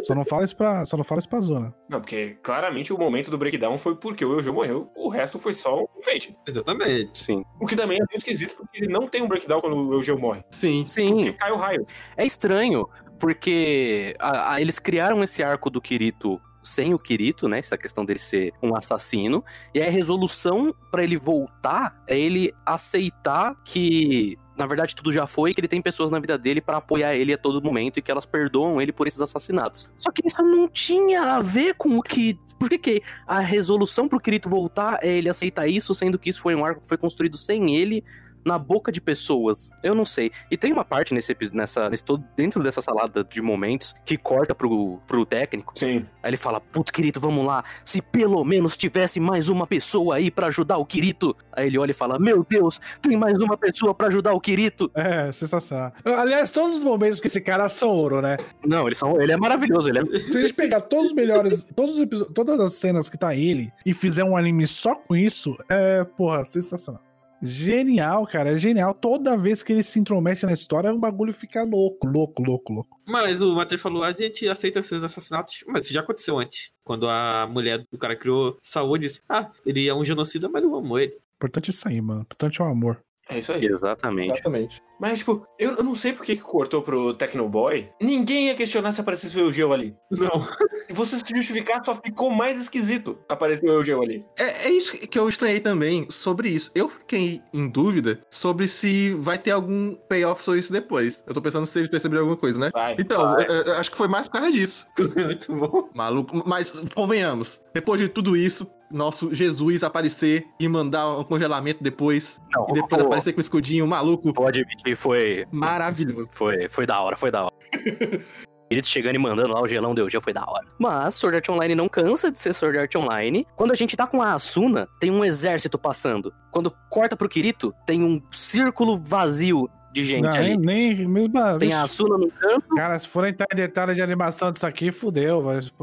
[0.03, 1.73] Só não fala isso pra, só não fala isso pra zona.
[1.89, 5.53] Não, porque claramente o momento do breakdown foi porque o Eugeo morreu, o resto foi
[5.53, 6.35] só um enfeite.
[6.47, 7.17] Exatamente.
[7.17, 7.43] Sim.
[7.61, 10.19] O que também é muito esquisito, porque ele não tem um breakdown quando o Eugeo
[10.19, 10.43] morre.
[10.51, 10.85] Sim.
[10.85, 11.13] Sim.
[11.15, 11.85] Porque cai o raio.
[12.15, 12.87] É estranho,
[13.19, 17.59] porque a- a- eles criaram esse arco do Kirito sem o Kirito, né?
[17.59, 19.43] Essa questão dele ser um assassino.
[19.73, 24.37] E aí a resolução pra ele voltar é ele aceitar que.
[24.57, 27.33] Na verdade, tudo já foi, que ele tem pessoas na vida dele pra apoiar ele
[27.33, 29.89] a todo momento e que elas perdoam ele por esses assassinatos.
[29.97, 32.39] Só que isso não tinha a ver com o que.
[32.57, 36.41] Por que, que a resolução pro Kirito voltar é ele aceitar isso, sendo que isso
[36.41, 38.03] foi um arco que foi construído sem ele
[38.47, 39.69] na boca de pessoas.
[39.83, 40.31] Eu não sei.
[40.49, 44.55] E tem uma parte nesse nessa, nesse todo, dentro dessa salada de momentos que corta
[44.55, 45.73] pro, pro técnico.
[45.75, 46.05] Sim.
[46.23, 47.63] Aí ele fala: Puto, Kirito, vamos lá.
[47.83, 51.35] Se pelo menos tivesse mais uma pessoa aí pra ajudar o Kirito.
[51.51, 54.89] Aí ele olha e fala: Meu Deus, tem mais uma pessoa pra ajudar o Kirito.
[54.95, 55.91] É, sensacional.
[56.05, 58.37] Aliás, todos os momentos que esse cara são ouro, né?
[58.65, 59.89] Não, eles são, ele é maravilhoso.
[59.89, 63.09] Ele é, Se a gente pegar todos os melhores, todos os episódios, todas as cenas
[63.09, 67.06] que tá ele e fizer um anime só com isso, é, porra, sensacional.
[67.41, 68.93] Genial, cara, é genial.
[68.93, 72.89] Toda vez que ele se intromete na história, o bagulho fica louco, louco, louco, louco.
[73.05, 76.71] Mas o Matheus falou, a gente aceita esses assassinatos, mas isso já aconteceu antes.
[76.83, 80.75] Quando a mulher do cara criou saúde, disse, ah, ele é um genocida, mas eu
[80.75, 81.15] amo ele.
[81.35, 82.21] Importante isso aí, mano.
[82.21, 82.99] Importante é o amor.
[83.29, 83.65] É isso aí.
[83.65, 84.31] exatamente.
[84.33, 84.81] Exatamente.
[84.99, 87.87] Mas, tipo, eu, eu não sei por que que cortou pro Tecnoboy.
[88.01, 89.95] Ninguém ia questionar se aparecesse o Eugeo ali.
[90.09, 90.47] Não.
[90.89, 94.25] E você se justificar, só ficou mais esquisito aparecer o Eugeo ali.
[94.39, 96.71] É, é isso que eu estranhei também sobre isso.
[96.73, 101.23] Eu fiquei em dúvida sobre se vai ter algum payoff sobre isso depois.
[101.27, 102.71] Eu tô pensando se eles perceberam alguma coisa, né?
[102.73, 102.95] Vai.
[102.97, 103.45] Então, vai.
[103.45, 104.87] eu- eu acho que foi mais por causa disso.
[105.15, 105.89] Muito bom.
[105.93, 106.41] Maluco.
[106.47, 112.67] Mas, convenhamos, depois de tudo isso, nosso Jesus aparecer e mandar um congelamento depois, Não,
[112.69, 116.29] e depois vou, aparecer com o escudinho, maluco, vou admitir, foi, maravilhoso.
[116.31, 117.55] foi, foi da hora, foi da hora.
[118.69, 120.65] Kirito chegando e mandando lá o gelão do Eugeo foi da hora.
[120.77, 123.47] Mas Sword Art Online não cansa de ser Sword Art Online.
[123.55, 126.33] Quando a gente tá com a Asuna, tem um exército passando.
[126.51, 130.57] Quando corta pro Kirito, tem um círculo vazio de gente Não, ali.
[130.57, 131.59] nem, nem mesmo.
[131.59, 132.75] Tem a Asuna no canto.
[132.75, 135.41] Cara, se for entrar em detalhe de animação disso aqui, fudeu.
[135.41, 135.73] Mas...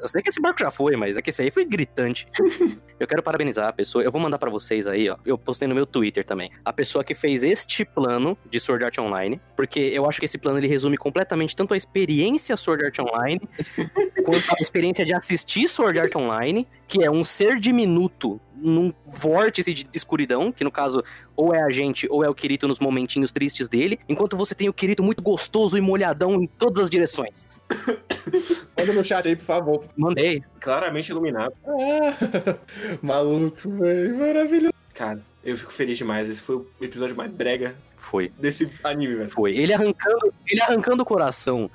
[0.00, 2.26] Eu sei que esse barco já foi, mas é que esse aí foi gritante.
[2.98, 4.02] eu quero parabenizar a pessoa.
[4.02, 5.16] Eu vou mandar pra vocês aí, ó.
[5.24, 6.50] Eu postei no meu Twitter também.
[6.64, 9.40] A pessoa que fez este plano de Sword Art Online.
[9.54, 13.40] Porque eu acho que esse plano ele resume completamente tanto a experiência Sword Art Online,
[14.24, 19.74] quanto a experiência de assistir Sword Art Online, que é um ser diminuto num vórtice
[19.74, 21.02] de escuridão, que no caso
[21.36, 24.68] ou é a gente ou é o Kirito nos momentinhos tristes dele, enquanto você tem
[24.68, 27.46] o Kirito muito gostoso e molhadão em todas as direções.
[28.78, 29.84] Manda no chat aí, por favor.
[29.96, 30.42] Mandei.
[30.60, 31.54] Claramente iluminado.
[31.66, 32.56] Ah,
[33.02, 34.18] maluco, velho.
[34.18, 34.74] Maravilhoso.
[34.94, 36.30] Cara, eu fico feliz demais.
[36.30, 38.32] Esse foi o episódio mais brega Foi.
[38.38, 39.30] desse anime, velho.
[39.30, 39.56] Foi.
[39.56, 41.70] Ele arrancando, ele arrancando o coração.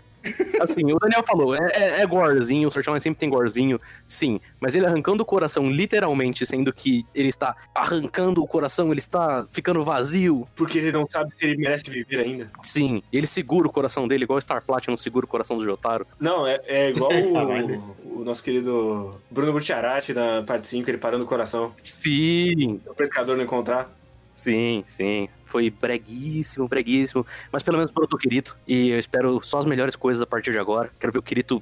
[0.59, 4.39] Assim, o Daniel falou, é, é, é gorezinho, o Sortão sempre tem gorezinho, sim.
[4.59, 9.47] Mas ele arrancando o coração, literalmente, sendo que ele está arrancando o coração, ele está
[9.51, 10.47] ficando vazio.
[10.55, 12.49] Porque ele não sabe se ele merece viver ainda.
[12.63, 16.05] Sim, ele segura o coração dele, igual o Star Platinum segura o coração do Jotaro.
[16.19, 21.23] Não, é, é igual o, o nosso querido Bruno Buttiarati na parte 5, ele parando
[21.23, 21.73] o coração.
[21.83, 23.98] Sim, O pescador não encontrar.
[24.39, 25.29] Sim, sim.
[25.45, 27.25] Foi breguíssimo, breguíssimo.
[27.51, 28.55] Mas pelo menos pro Kirito.
[28.67, 30.91] E eu espero só as melhores coisas a partir de agora.
[30.99, 31.61] Quero ver o Kirito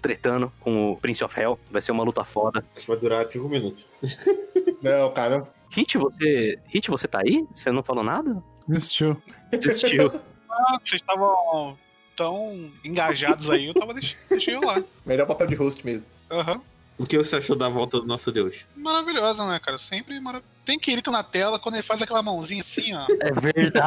[0.00, 1.58] tretando com o Prince of Hell.
[1.70, 2.64] Vai ser uma luta foda.
[2.76, 3.86] Isso vai durar cinco minutos.
[4.82, 5.46] Não, cara.
[5.70, 6.58] Hit, você.
[6.68, 7.46] Hit, você tá aí?
[7.52, 8.42] Você não falou nada?
[8.68, 9.20] Desistiu.
[9.50, 10.12] Desistiu.
[10.58, 11.76] Ah, vocês estavam
[12.16, 14.82] tão engajados aí, eu tava deix- deixei eu lá.
[15.04, 16.06] Melhor papel de host mesmo.
[16.30, 16.62] Aham.
[16.98, 18.66] O que você achou da volta do nosso Deus?
[18.74, 19.78] Maravilhosa, né, cara?
[19.78, 23.06] Sempre marav Tem Kirito na tela quando ele faz aquela mãozinha assim, ó.
[23.20, 23.86] É verdade.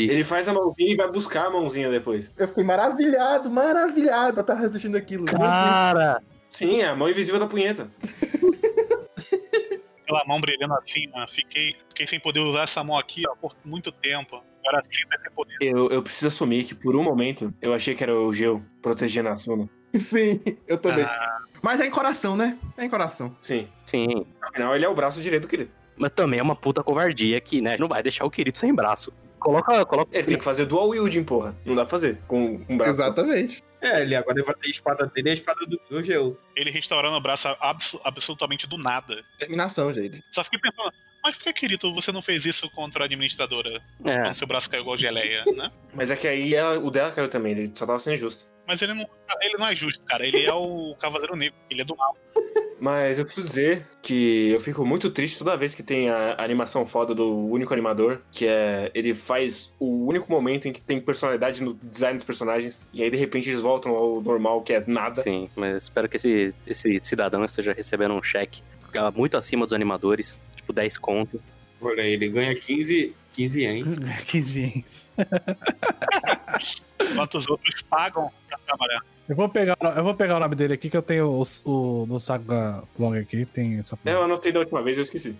[0.10, 2.32] Ele faz a mãozinha e vai buscar a mãozinha depois.
[2.38, 4.40] Eu fiquei maravilhado, maravilhado.
[4.40, 5.26] Eu tava assistindo aquilo.
[5.26, 7.90] Cara, Sim, a mão invisível da punheta.
[10.02, 11.28] Aquela mão brilhando assim, mano.
[11.30, 14.42] Fiquei, fiquei sem poder usar essa mão aqui, ó, por muito tempo.
[14.58, 15.56] Agora sim vai ter poder.
[15.60, 19.28] Eu, eu preciso assumir que por um momento eu achei que era o Geo protegendo
[19.28, 19.68] a Suna.
[19.98, 21.04] Sim, eu também.
[21.04, 22.56] Ah, Mas é em coração, né?
[22.76, 23.34] É em coração.
[23.40, 23.68] Sim.
[23.86, 24.26] sim.
[24.40, 25.72] Afinal, ele é o braço direito do Kirito.
[25.96, 27.76] Mas também é uma puta covardia aqui, né?
[27.78, 29.12] Não vai deixar o Kirito sem braço.
[29.38, 30.10] Coloca, coloca.
[30.16, 31.54] Ele tem que fazer dual wielding, porra.
[31.64, 32.92] Não dá pra fazer com um braço.
[32.94, 33.62] Exatamente.
[33.80, 36.38] É, ele agora vai ter a espada dele e a espada do, do Geu.
[36.54, 39.22] ele restaurando o braço abs- absolutamente do nada.
[39.38, 40.22] Terminação, gente.
[40.30, 40.92] Só fiquei pensando,
[41.22, 43.80] mas por que, Kirito, você não fez isso contra a administradora?
[44.04, 45.70] É, Quando seu braço caiu igual geleia, né?
[45.94, 48.44] Mas é que aí ela- o dela caiu também, ele só tava sendo justo.
[48.66, 49.04] Mas ele não,
[49.42, 50.24] ele não é justo, cara.
[50.24, 51.58] Ele é o Cavaleiro Negro.
[51.68, 52.16] Ele é do mal.
[52.80, 56.86] Mas eu preciso dizer que eu fico muito triste toda vez que tem a animação
[56.86, 61.62] foda do único animador, que é ele faz o único momento em que tem personalidade
[61.62, 65.20] no design dos personagens, e aí de repente eles voltam ao normal, que é nada.
[65.20, 65.50] sim.
[65.56, 68.62] Mas espero que esse, esse cidadão esteja recebendo um cheque
[69.14, 70.42] muito acima dos animadores.
[70.56, 71.42] Tipo, 10 conto.
[71.80, 73.98] Olha, ele ganha 15, 15 ienes.
[74.26, 75.10] 15 ienes.
[77.00, 79.00] Enquanto os outros pagam pra trabalhar.
[79.30, 82.04] Eu vou pegar, eu vou pegar o nome dele aqui, que eu tenho o, o
[82.04, 85.36] no Saga Long aqui, tem essa É, Eu anotei da última vez, eu esqueci.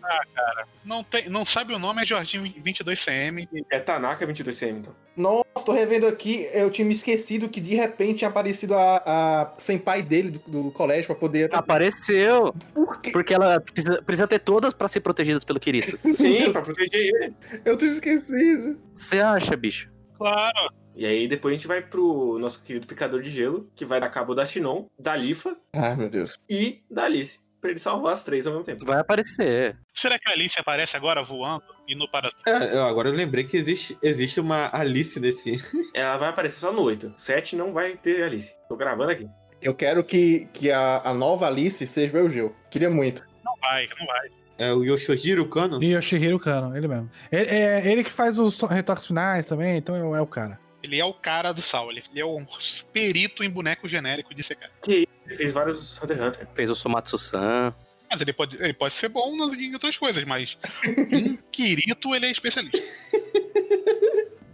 [0.84, 3.48] Não, tem, não sabe o nome, é Jorginho 22CM.
[3.68, 4.94] É Tanaka 22CM, então.
[5.16, 9.54] Nossa, tô revendo aqui, eu tinha me esquecido que de repente tinha aparecido a, a
[9.58, 11.52] senpai dele do, do colégio pra poder.
[11.52, 12.54] Apareceu!
[12.72, 13.10] Por quê?
[13.10, 15.98] Porque ela precisa, precisa ter todas pra ser protegidas pelo Kirito.
[16.14, 17.34] Sim, pra proteger ele.
[17.64, 18.78] Eu tinha esquecido.
[18.94, 19.90] Você acha, bicho?
[20.16, 20.79] Claro.
[20.96, 24.08] E aí depois a gente vai pro nosso querido picador de gelo, que vai dar
[24.10, 26.38] cabo da Shinon, da Lifa Ai, meu Deus.
[26.48, 27.40] e da Alice.
[27.60, 28.86] Pra ele salvar as três ao mesmo tempo.
[28.86, 29.76] Vai aparecer.
[29.94, 33.44] Será que a Alice aparece agora voando e no para É, eu- agora eu lembrei
[33.44, 35.52] que existe, existe uma Alice nesse.
[35.94, 37.12] Ela vai aparecer só no 8.
[37.18, 38.54] 7 não vai ter Alice.
[38.66, 39.28] Tô gravando aqui.
[39.60, 42.56] Eu quero que, que a, a nova Alice seja o Eugeu.
[42.70, 43.22] Queria muito.
[43.44, 44.28] Não vai, não vai.
[44.56, 45.82] É o Yoshojiro Kano.
[45.82, 47.10] E Yoshihiro Kano, ele mesmo.
[47.30, 50.58] Ele, é ele que faz os to- retoques finais também, então é, é o cara.
[50.82, 51.90] Ele é o cara do Sal.
[51.90, 52.46] Ele, é um
[52.92, 54.70] perito em boneco genérico de CK.
[54.88, 55.06] Ele
[55.36, 56.48] fez vários Hunter x Hunter.
[56.54, 57.74] Fez o Somatsu-san.
[58.10, 60.56] Mas ele pode, ele pode ser bom nas- em outras coisas, mas
[61.12, 62.78] em Kirito ele é especialista.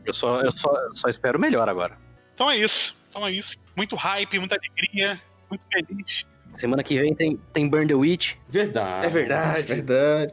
[0.04, 1.96] Eu só, eu só, eu só espero o melhor agora.
[2.34, 2.94] Então é isso.
[3.08, 3.56] Então é isso.
[3.74, 6.24] Muito hype, muita alegria, muito feliz.
[6.58, 8.34] Semana que vem tem, tem Burn the Witch.
[8.48, 9.06] Verdade.
[9.06, 9.66] É verdade.
[9.74, 10.32] Verdade.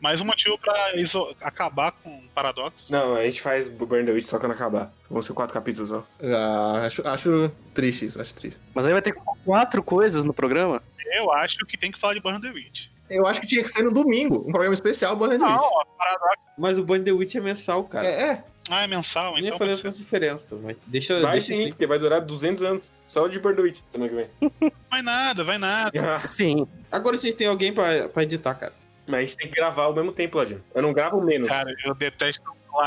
[0.00, 2.90] Mais um motivo pra iso- acabar com o paradoxo.
[2.90, 4.92] Não, a gente faz Burn the Witch só quando acabar.
[5.10, 6.06] Vão ser quatro capítulos só.
[6.22, 8.60] Ah, acho, acho triste isso, acho triste.
[8.74, 9.14] Mas aí vai ter
[9.44, 10.82] quatro coisas no programa.
[11.16, 12.86] Eu acho que tem que falar de Burn the Witch.
[13.10, 15.86] Eu acho que tinha que ser no domingo, um programa especial Born Não, Witch.
[15.98, 16.46] paradoxo.
[16.56, 18.06] Mas o Burn the Witch é mensal, cara.
[18.06, 18.44] É, é.
[18.70, 19.58] Ah, é mensal, Não ia então.
[19.58, 19.88] fazer pode ser.
[19.88, 21.68] essa diferença, mas deixa, Vai deixa sim, assim.
[21.70, 22.94] porque vai durar 200 anos.
[23.06, 24.70] Só de Burn the Witch semana que vem.
[24.90, 25.90] Vai nada, vai nada.
[26.28, 26.66] Sim.
[26.90, 28.72] Agora a gente tem alguém pra, pra editar, cara.
[29.06, 30.62] Mas a gente tem que gravar ao mesmo tempo, Ladino.
[30.74, 31.48] Eu não gravo menos.
[31.48, 32.42] Cara, eu detesto.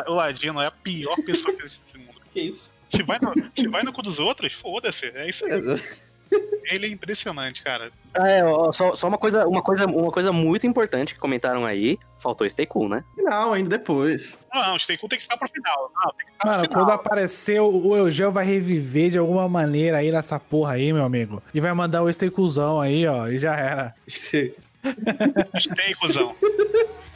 [0.08, 2.22] O Ladino é a pior pessoa que existe nesse mundo.
[2.34, 2.74] Que isso?
[2.90, 5.06] Se vai no, se vai no cu dos outros, foda-se.
[5.16, 5.52] É isso aí.
[6.66, 7.92] Ele é impressionante, cara.
[8.14, 11.66] Ah, é, ó, só, só uma, coisa, uma, coisa, uma coisa muito importante que comentaram
[11.66, 12.00] aí.
[12.20, 13.04] Faltou Stay Cool, né?
[13.18, 14.40] Não, ainda depois.
[14.54, 15.92] Não, não, o Stay Cool tem que ficar pro final.
[15.94, 16.86] Não, tem que ficar Mano, pro final.
[16.86, 21.44] quando aparecer, o Eugeu vai reviver de alguma maneira aí nessa porra aí, meu amigo.
[21.54, 23.94] E vai mandar o Stay Coolzão aí, ó, e já era.
[24.08, 24.56] Stay,
[26.00, 26.36] cuzão.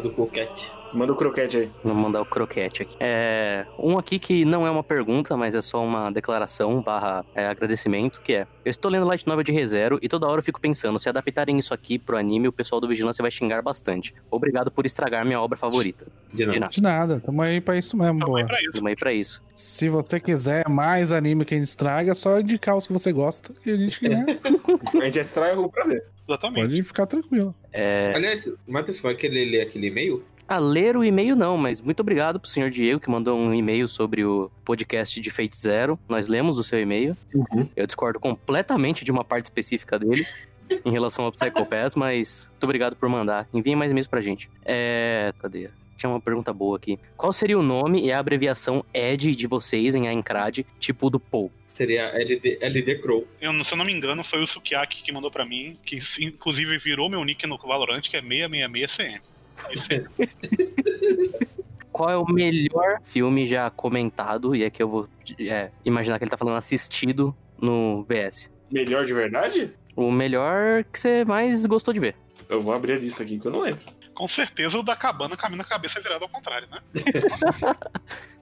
[0.00, 0.72] Hora do coquete.
[0.94, 1.70] Manda o croquete aí.
[1.84, 2.96] Vou mandar o croquete aqui.
[2.98, 7.46] É, um aqui que não é uma pergunta, mas é só uma declaração barra é,
[7.46, 8.46] agradecimento, que é...
[8.64, 11.58] Eu estou lendo Light Novel de ReZero e toda hora eu fico pensando, se adaptarem
[11.58, 14.14] isso aqui pro anime, o pessoal do Vigilância vai xingar bastante.
[14.30, 16.06] Obrigado por estragar minha obra favorita.
[16.32, 16.54] De novo.
[16.54, 16.72] De nada.
[16.72, 18.40] De nada, tamo aí pra isso mesmo, Tamo boa.
[18.40, 18.72] aí pra isso.
[18.72, 19.42] Tamo aí pra isso.
[19.54, 23.12] Se você quiser mais anime que a gente estraga, é só indicar os que você
[23.12, 24.26] gosta, que a gente né,
[25.00, 26.04] A gente extrai o prazer.
[26.32, 26.68] Exatamente.
[26.68, 27.54] pode ficar tranquilo.
[27.72, 30.24] É, Aliás, Matheus, vai querer ler aquele e-mail?
[30.50, 33.86] a ler o e-mail não, mas muito obrigado pro senhor Diego que mandou um e-mail
[33.86, 35.96] sobre o podcast de Fate Zero.
[36.08, 37.16] Nós lemos o seu e-mail.
[37.76, 40.26] Eu discordo completamente de uma parte específica dele
[40.84, 43.48] em relação ao Psycho Pass, mas muito obrigado por mandar.
[43.54, 44.50] Enviem mais e-mails pra gente.
[44.64, 45.32] É.
[45.38, 45.70] Cadê?
[46.00, 46.98] Tinha uma pergunta boa aqui.
[47.14, 51.20] Qual seria o nome e a abreviação ED de vocês em Aincrad, tipo o do
[51.20, 51.52] Paul?
[51.66, 53.28] Seria LD, LD Crow.
[53.38, 55.98] Eu, não- se eu não me engano, foi o Sukiyaki que mandou pra mim, que
[56.20, 59.20] inclusive virou meu nick no Valorant, que é 666CM.
[59.72, 60.04] Isso aí.
[61.92, 64.54] Qual é o melhor filme já comentado?
[64.56, 68.48] E aqui eu vou é, imaginar que ele tá falando assistido no VS.
[68.70, 69.70] Melhor de verdade?
[69.96, 72.14] O melhor que você mais gostou de ver.
[72.48, 73.80] Eu vou abrir a lista aqui que eu não lembro.
[74.14, 76.78] Com certeza o da cabana caminha a cabeça virada ao contrário, né?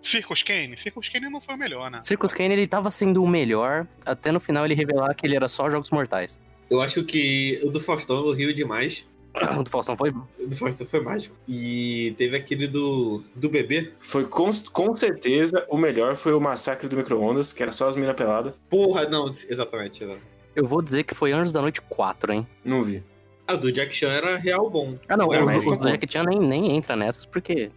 [0.02, 0.76] Circus Kane?
[0.76, 2.00] Circus Kane não foi o melhor, né?
[2.02, 5.48] Circus Kane, ele tava sendo o melhor, até no final ele revelar que ele era
[5.48, 6.40] só Jogos Mortais.
[6.70, 9.06] Eu acho que o do Faustão eu rio demais.
[9.58, 10.10] O do Faustão foi...
[10.10, 11.36] O do Faustão foi mágico.
[11.46, 13.92] E teve aquele do, do bebê.
[13.98, 17.96] Foi com, com certeza o melhor foi o Massacre do Micro-Ondas, que era só as
[17.96, 18.54] minas peladas.
[18.68, 20.02] Porra, não, exatamente.
[20.02, 20.38] exatamente.
[20.56, 22.46] Eu vou dizer que foi Anjos da Noite 4, hein?
[22.64, 23.02] Não vi.
[23.48, 24.98] Ah, o do Jack Chan era real bom.
[25.08, 25.76] Ah, não, Era o, mais o bom.
[25.78, 27.70] do Jack Chan nem, nem entra nessas, porque...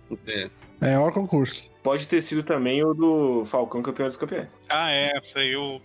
[0.82, 1.72] É, hora concurso.
[1.82, 4.50] Pode ter sido também o do Falcão Campeão dos Campeões.
[4.68, 5.80] Ah, é, esse aí eu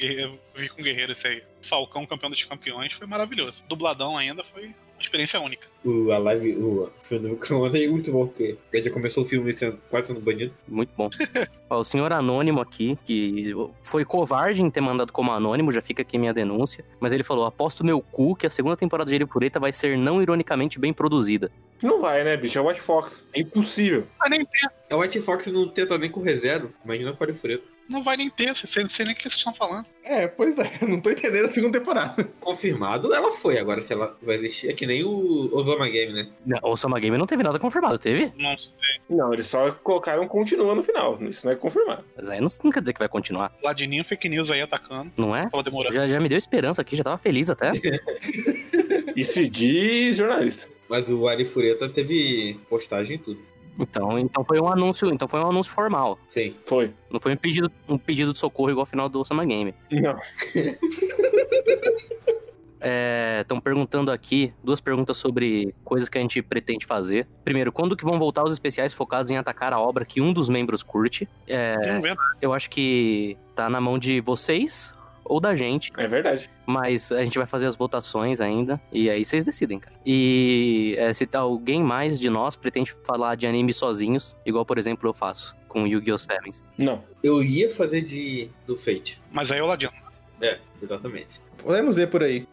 [0.55, 1.43] vi com o Guerreiro esse aí.
[1.63, 3.63] Falcão, campeão dos campeões, foi maravilhoso.
[3.69, 5.67] Dubladão ainda foi uma experiência única.
[5.85, 9.27] O, a live, o filme do micro-ondas é muito bom, porque ele já começou o
[9.27, 10.55] filme sendo, quase sendo banido.
[10.67, 11.09] Muito bom.
[11.71, 16.03] Ó, o senhor Anônimo aqui, que foi covarde em ter mandado como anônimo, já fica
[16.03, 16.85] aqui minha denúncia.
[16.99, 19.97] Mas ele falou: aposto meu cu que a segunda temporada de Ele Pureta vai ser
[19.99, 21.51] não ironicamente bem produzida.
[21.83, 22.59] Não vai, né, bicho?
[22.59, 23.29] É o White Fox.
[23.35, 24.07] É impossível.
[24.19, 27.76] Mas nem ter, A White Fox não tenta nem com ReZero, imagina com a Fureta.
[27.89, 29.87] Não vai nem ter, você não sei nem o que vocês estão falando.
[30.03, 32.25] É, pois é, eu não tô entendendo a segunda temporada.
[32.39, 33.59] Confirmado, ela foi.
[33.59, 36.29] Agora, se ela vai existir, é que nem o Osama Game, né?
[36.45, 38.33] Não, O Soma Game não teve nada confirmado, teve?
[38.37, 38.77] Não sei.
[39.11, 41.17] Não, eles só colocaram continua no final.
[41.23, 42.05] Isso não é confirmado.
[42.17, 45.11] Mas aí não, não quer dizer que vai continuar, Ladininho fake news aí atacando.
[45.17, 45.49] não é?
[45.49, 45.95] Tava demorando.
[45.95, 47.69] Já, já me deu esperança aqui, já tava feliz até.
[49.17, 50.71] E se diz jornalista.
[50.91, 53.41] Mas o Ari Fureta teve postagem e tudo.
[53.79, 56.19] Então, então foi um anúncio, então foi um anúncio formal.
[56.29, 56.55] Sim.
[56.65, 56.93] Foi.
[57.11, 59.75] Não foi um pedido, um pedido de socorro igual ao final do Osama Game.
[59.91, 60.17] Não.
[63.41, 67.27] Estão perguntando aqui duas perguntas sobre coisas que a gente pretende fazer.
[67.45, 70.49] Primeiro, quando que vão voltar os especiais focados em atacar a obra que um dos
[70.49, 71.29] membros curte?
[71.49, 71.77] É,
[72.41, 74.95] eu acho que tá na mão de vocês
[75.29, 76.51] ou da gente, É verdade.
[76.67, 79.97] mas a gente vai fazer as votações ainda e aí vocês decidem, cara.
[80.05, 84.79] E é, se tá alguém mais de nós pretende falar de anime sozinhos, igual por
[84.79, 86.19] exemplo eu faço com Yu-Gi-Oh!
[86.19, 86.63] Sevens.
[86.79, 87.03] Não.
[87.23, 89.21] Eu ia fazer de do Fate.
[89.33, 89.93] Mas aí é o Ladino.
[90.41, 91.41] É, exatamente.
[91.63, 92.47] Podemos ver por aí.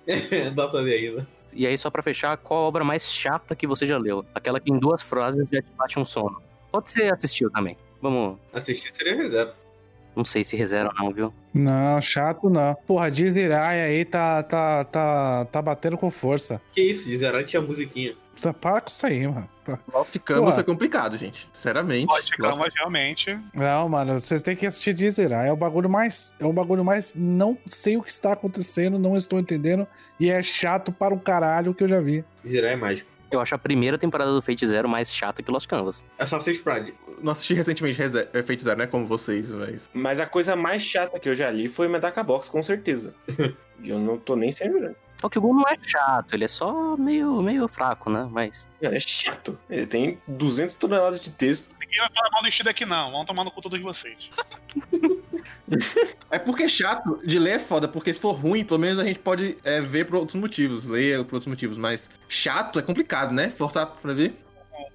[0.55, 1.27] Dá pra ver ainda.
[1.55, 4.25] E aí, só pra fechar, qual a obra mais chata que você já leu?
[4.33, 6.41] Aquela que em duas frases já te bate um sono.
[6.71, 7.77] Pode ser assistiu também.
[8.01, 8.39] Vamos.
[8.51, 9.55] Assistir seria reserva.
[10.15, 11.33] Não sei se reserva ou não, viu?
[11.53, 12.75] Não, chato não.
[12.87, 16.61] Porra, Dizirai aí tá, tá, tá, tá batendo com força.
[16.71, 18.15] Que isso, de zerar tinha musiquinha.
[18.41, 19.47] Tá- Para com isso aí, mano.
[19.93, 20.59] Lost Canvas Pô.
[20.59, 21.47] é complicado, gente.
[21.53, 22.07] Sinceramente.
[22.07, 23.39] Pode ficar, Lost- mas realmente.
[23.53, 25.47] Não, mano, vocês têm que assistir Dizirai.
[25.47, 26.33] É o bagulho mais.
[26.39, 27.13] É o bagulho mais.
[27.15, 29.87] Não sei o que está acontecendo, não estou entendendo.
[30.19, 32.25] E é chato para um caralho que eu já vi.
[32.45, 33.09] Zerar é mágico.
[33.33, 36.03] Eu acho a primeira temporada do Fate Zero mais chata que Lost Canvas.
[36.19, 36.93] Assassin's Pride.
[37.21, 38.85] Não assisti recentemente é, Fate Zero, né?
[38.85, 39.89] Como vocês, mas.
[39.91, 43.15] Mas a coisa mais chata que eu já li foi Medaka Box, com certeza.
[43.81, 44.95] E eu não tô nem sendo grande.
[45.23, 48.27] Só que o Gun não é chato, ele é só meio, meio fraco, né?
[48.29, 48.67] Mas.
[48.81, 49.57] Mano, é chato.
[49.69, 51.73] Ele tem 200 toneladas de texto.
[51.79, 53.09] Ninguém vai falar mal do estilo aqui, não.
[53.09, 54.17] Vão tomar no cu todos vocês.
[56.29, 59.19] É porque chato de ler é foda, porque se for ruim, pelo menos a gente
[59.19, 63.49] pode é, ver por outros motivos, ler por outros motivos, mas chato é complicado, né?
[63.49, 64.35] Forçar pra ver.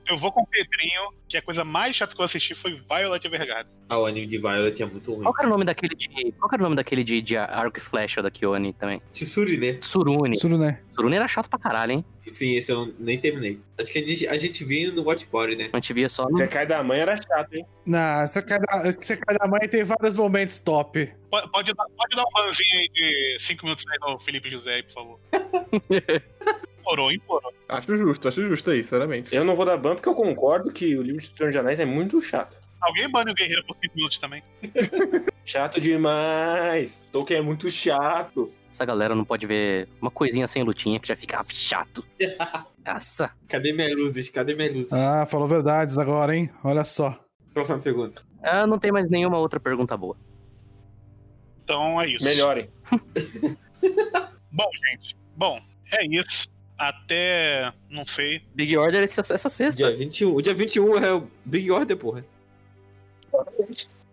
[0.09, 3.27] Eu vou com o Pedrinho, que a coisa mais chata que eu assisti foi Violet
[3.27, 3.71] Evergarden.
[3.91, 5.23] Ah, o anime de Violet é muito ruim.
[5.23, 6.09] Qual era o nome daquele de.
[6.33, 9.03] Qual era o nome daquele de, de arco e flecha da Kyoani também?
[9.13, 9.75] Tsuri, né?
[9.75, 10.39] Tsurune.
[10.59, 10.81] Né?
[10.93, 12.05] Tsurune era chato pra caralho, hein?
[12.27, 13.61] Sim, esse eu nem terminei.
[13.79, 15.71] Acho que a gente, a gente via no Watch Party, né?
[15.73, 16.25] A gente via só.
[16.25, 17.67] Você cai da mãe era chato, hein?
[17.85, 21.13] Não, você cai da, você cai da mãe tem vários momentos top.
[21.31, 24.83] Pode, pode dar, pode dar um banzinho aí de 5 minutos aí no Felipe José,
[24.83, 25.21] por favor.
[26.89, 27.53] Implorou, implorou.
[27.69, 29.35] Acho justo, acho justo aí, sinceramente.
[29.35, 31.79] Eu não vou dar ban porque eu concordo que o livro de Senhor de Anéis
[31.79, 32.59] é muito chato.
[32.81, 34.43] Alguém bane o Guerreiro por 5 minutos também.
[35.45, 37.07] Chato demais.
[37.11, 38.51] Tolkien é muito chato.
[38.71, 42.05] Essa galera não pode ver uma coisinha sem lutinha que já fica chato.
[42.87, 43.33] Nossa.
[43.49, 44.31] Cadê minhas luzes?
[44.31, 44.93] Cadê minhas luzes?
[44.93, 46.51] Ah, falou verdades agora, hein?
[46.63, 47.19] Olha só.
[47.53, 48.23] Próxima pergunta.
[48.43, 50.17] Ah, não tem mais nenhuma outra pergunta boa.
[51.65, 52.25] Então é isso.
[52.25, 52.71] Melhorem.
[54.53, 55.17] Bom, gente.
[55.37, 55.61] Bom,
[55.91, 56.49] é isso.
[56.79, 57.73] Até.
[57.91, 58.41] Não sei.
[58.55, 59.77] Big Order essa, essa sexta.
[59.89, 60.35] Dia 21.
[60.35, 62.25] O dia 21 é o Big Order, porra.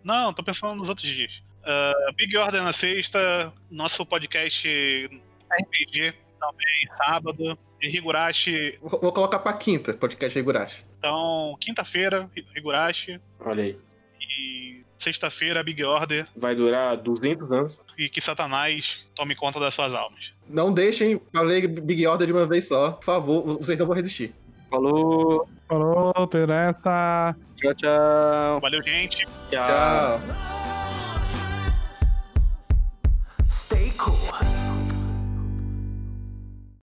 [0.02, 1.42] Não, tô pensando nos outros dias.
[1.64, 4.68] Ah, Big Order na sexta, nosso podcast
[5.50, 7.58] RPG também, sábado.
[7.82, 10.82] E Higurashi, Vou vou colocar pra quinta, podcast Higurashi.
[10.98, 13.20] então, quinta-feira, Higurashi.
[13.38, 13.76] Olha aí.
[14.98, 16.26] Sexta-feira, Big Order.
[16.36, 17.80] Vai durar 200 anos.
[17.98, 20.32] E que Satanás tome conta das suas almas.
[20.48, 22.92] Não deixem pra ler Big Order de uma vez só.
[22.92, 24.34] Por favor, vocês não vão resistir.
[24.70, 27.36] Falou, Falou, interessa.
[27.56, 28.60] tchau, tchau.
[28.60, 29.24] Valeu, gente.
[29.50, 30.20] Tchau.
[30.20, 30.55] Tchau.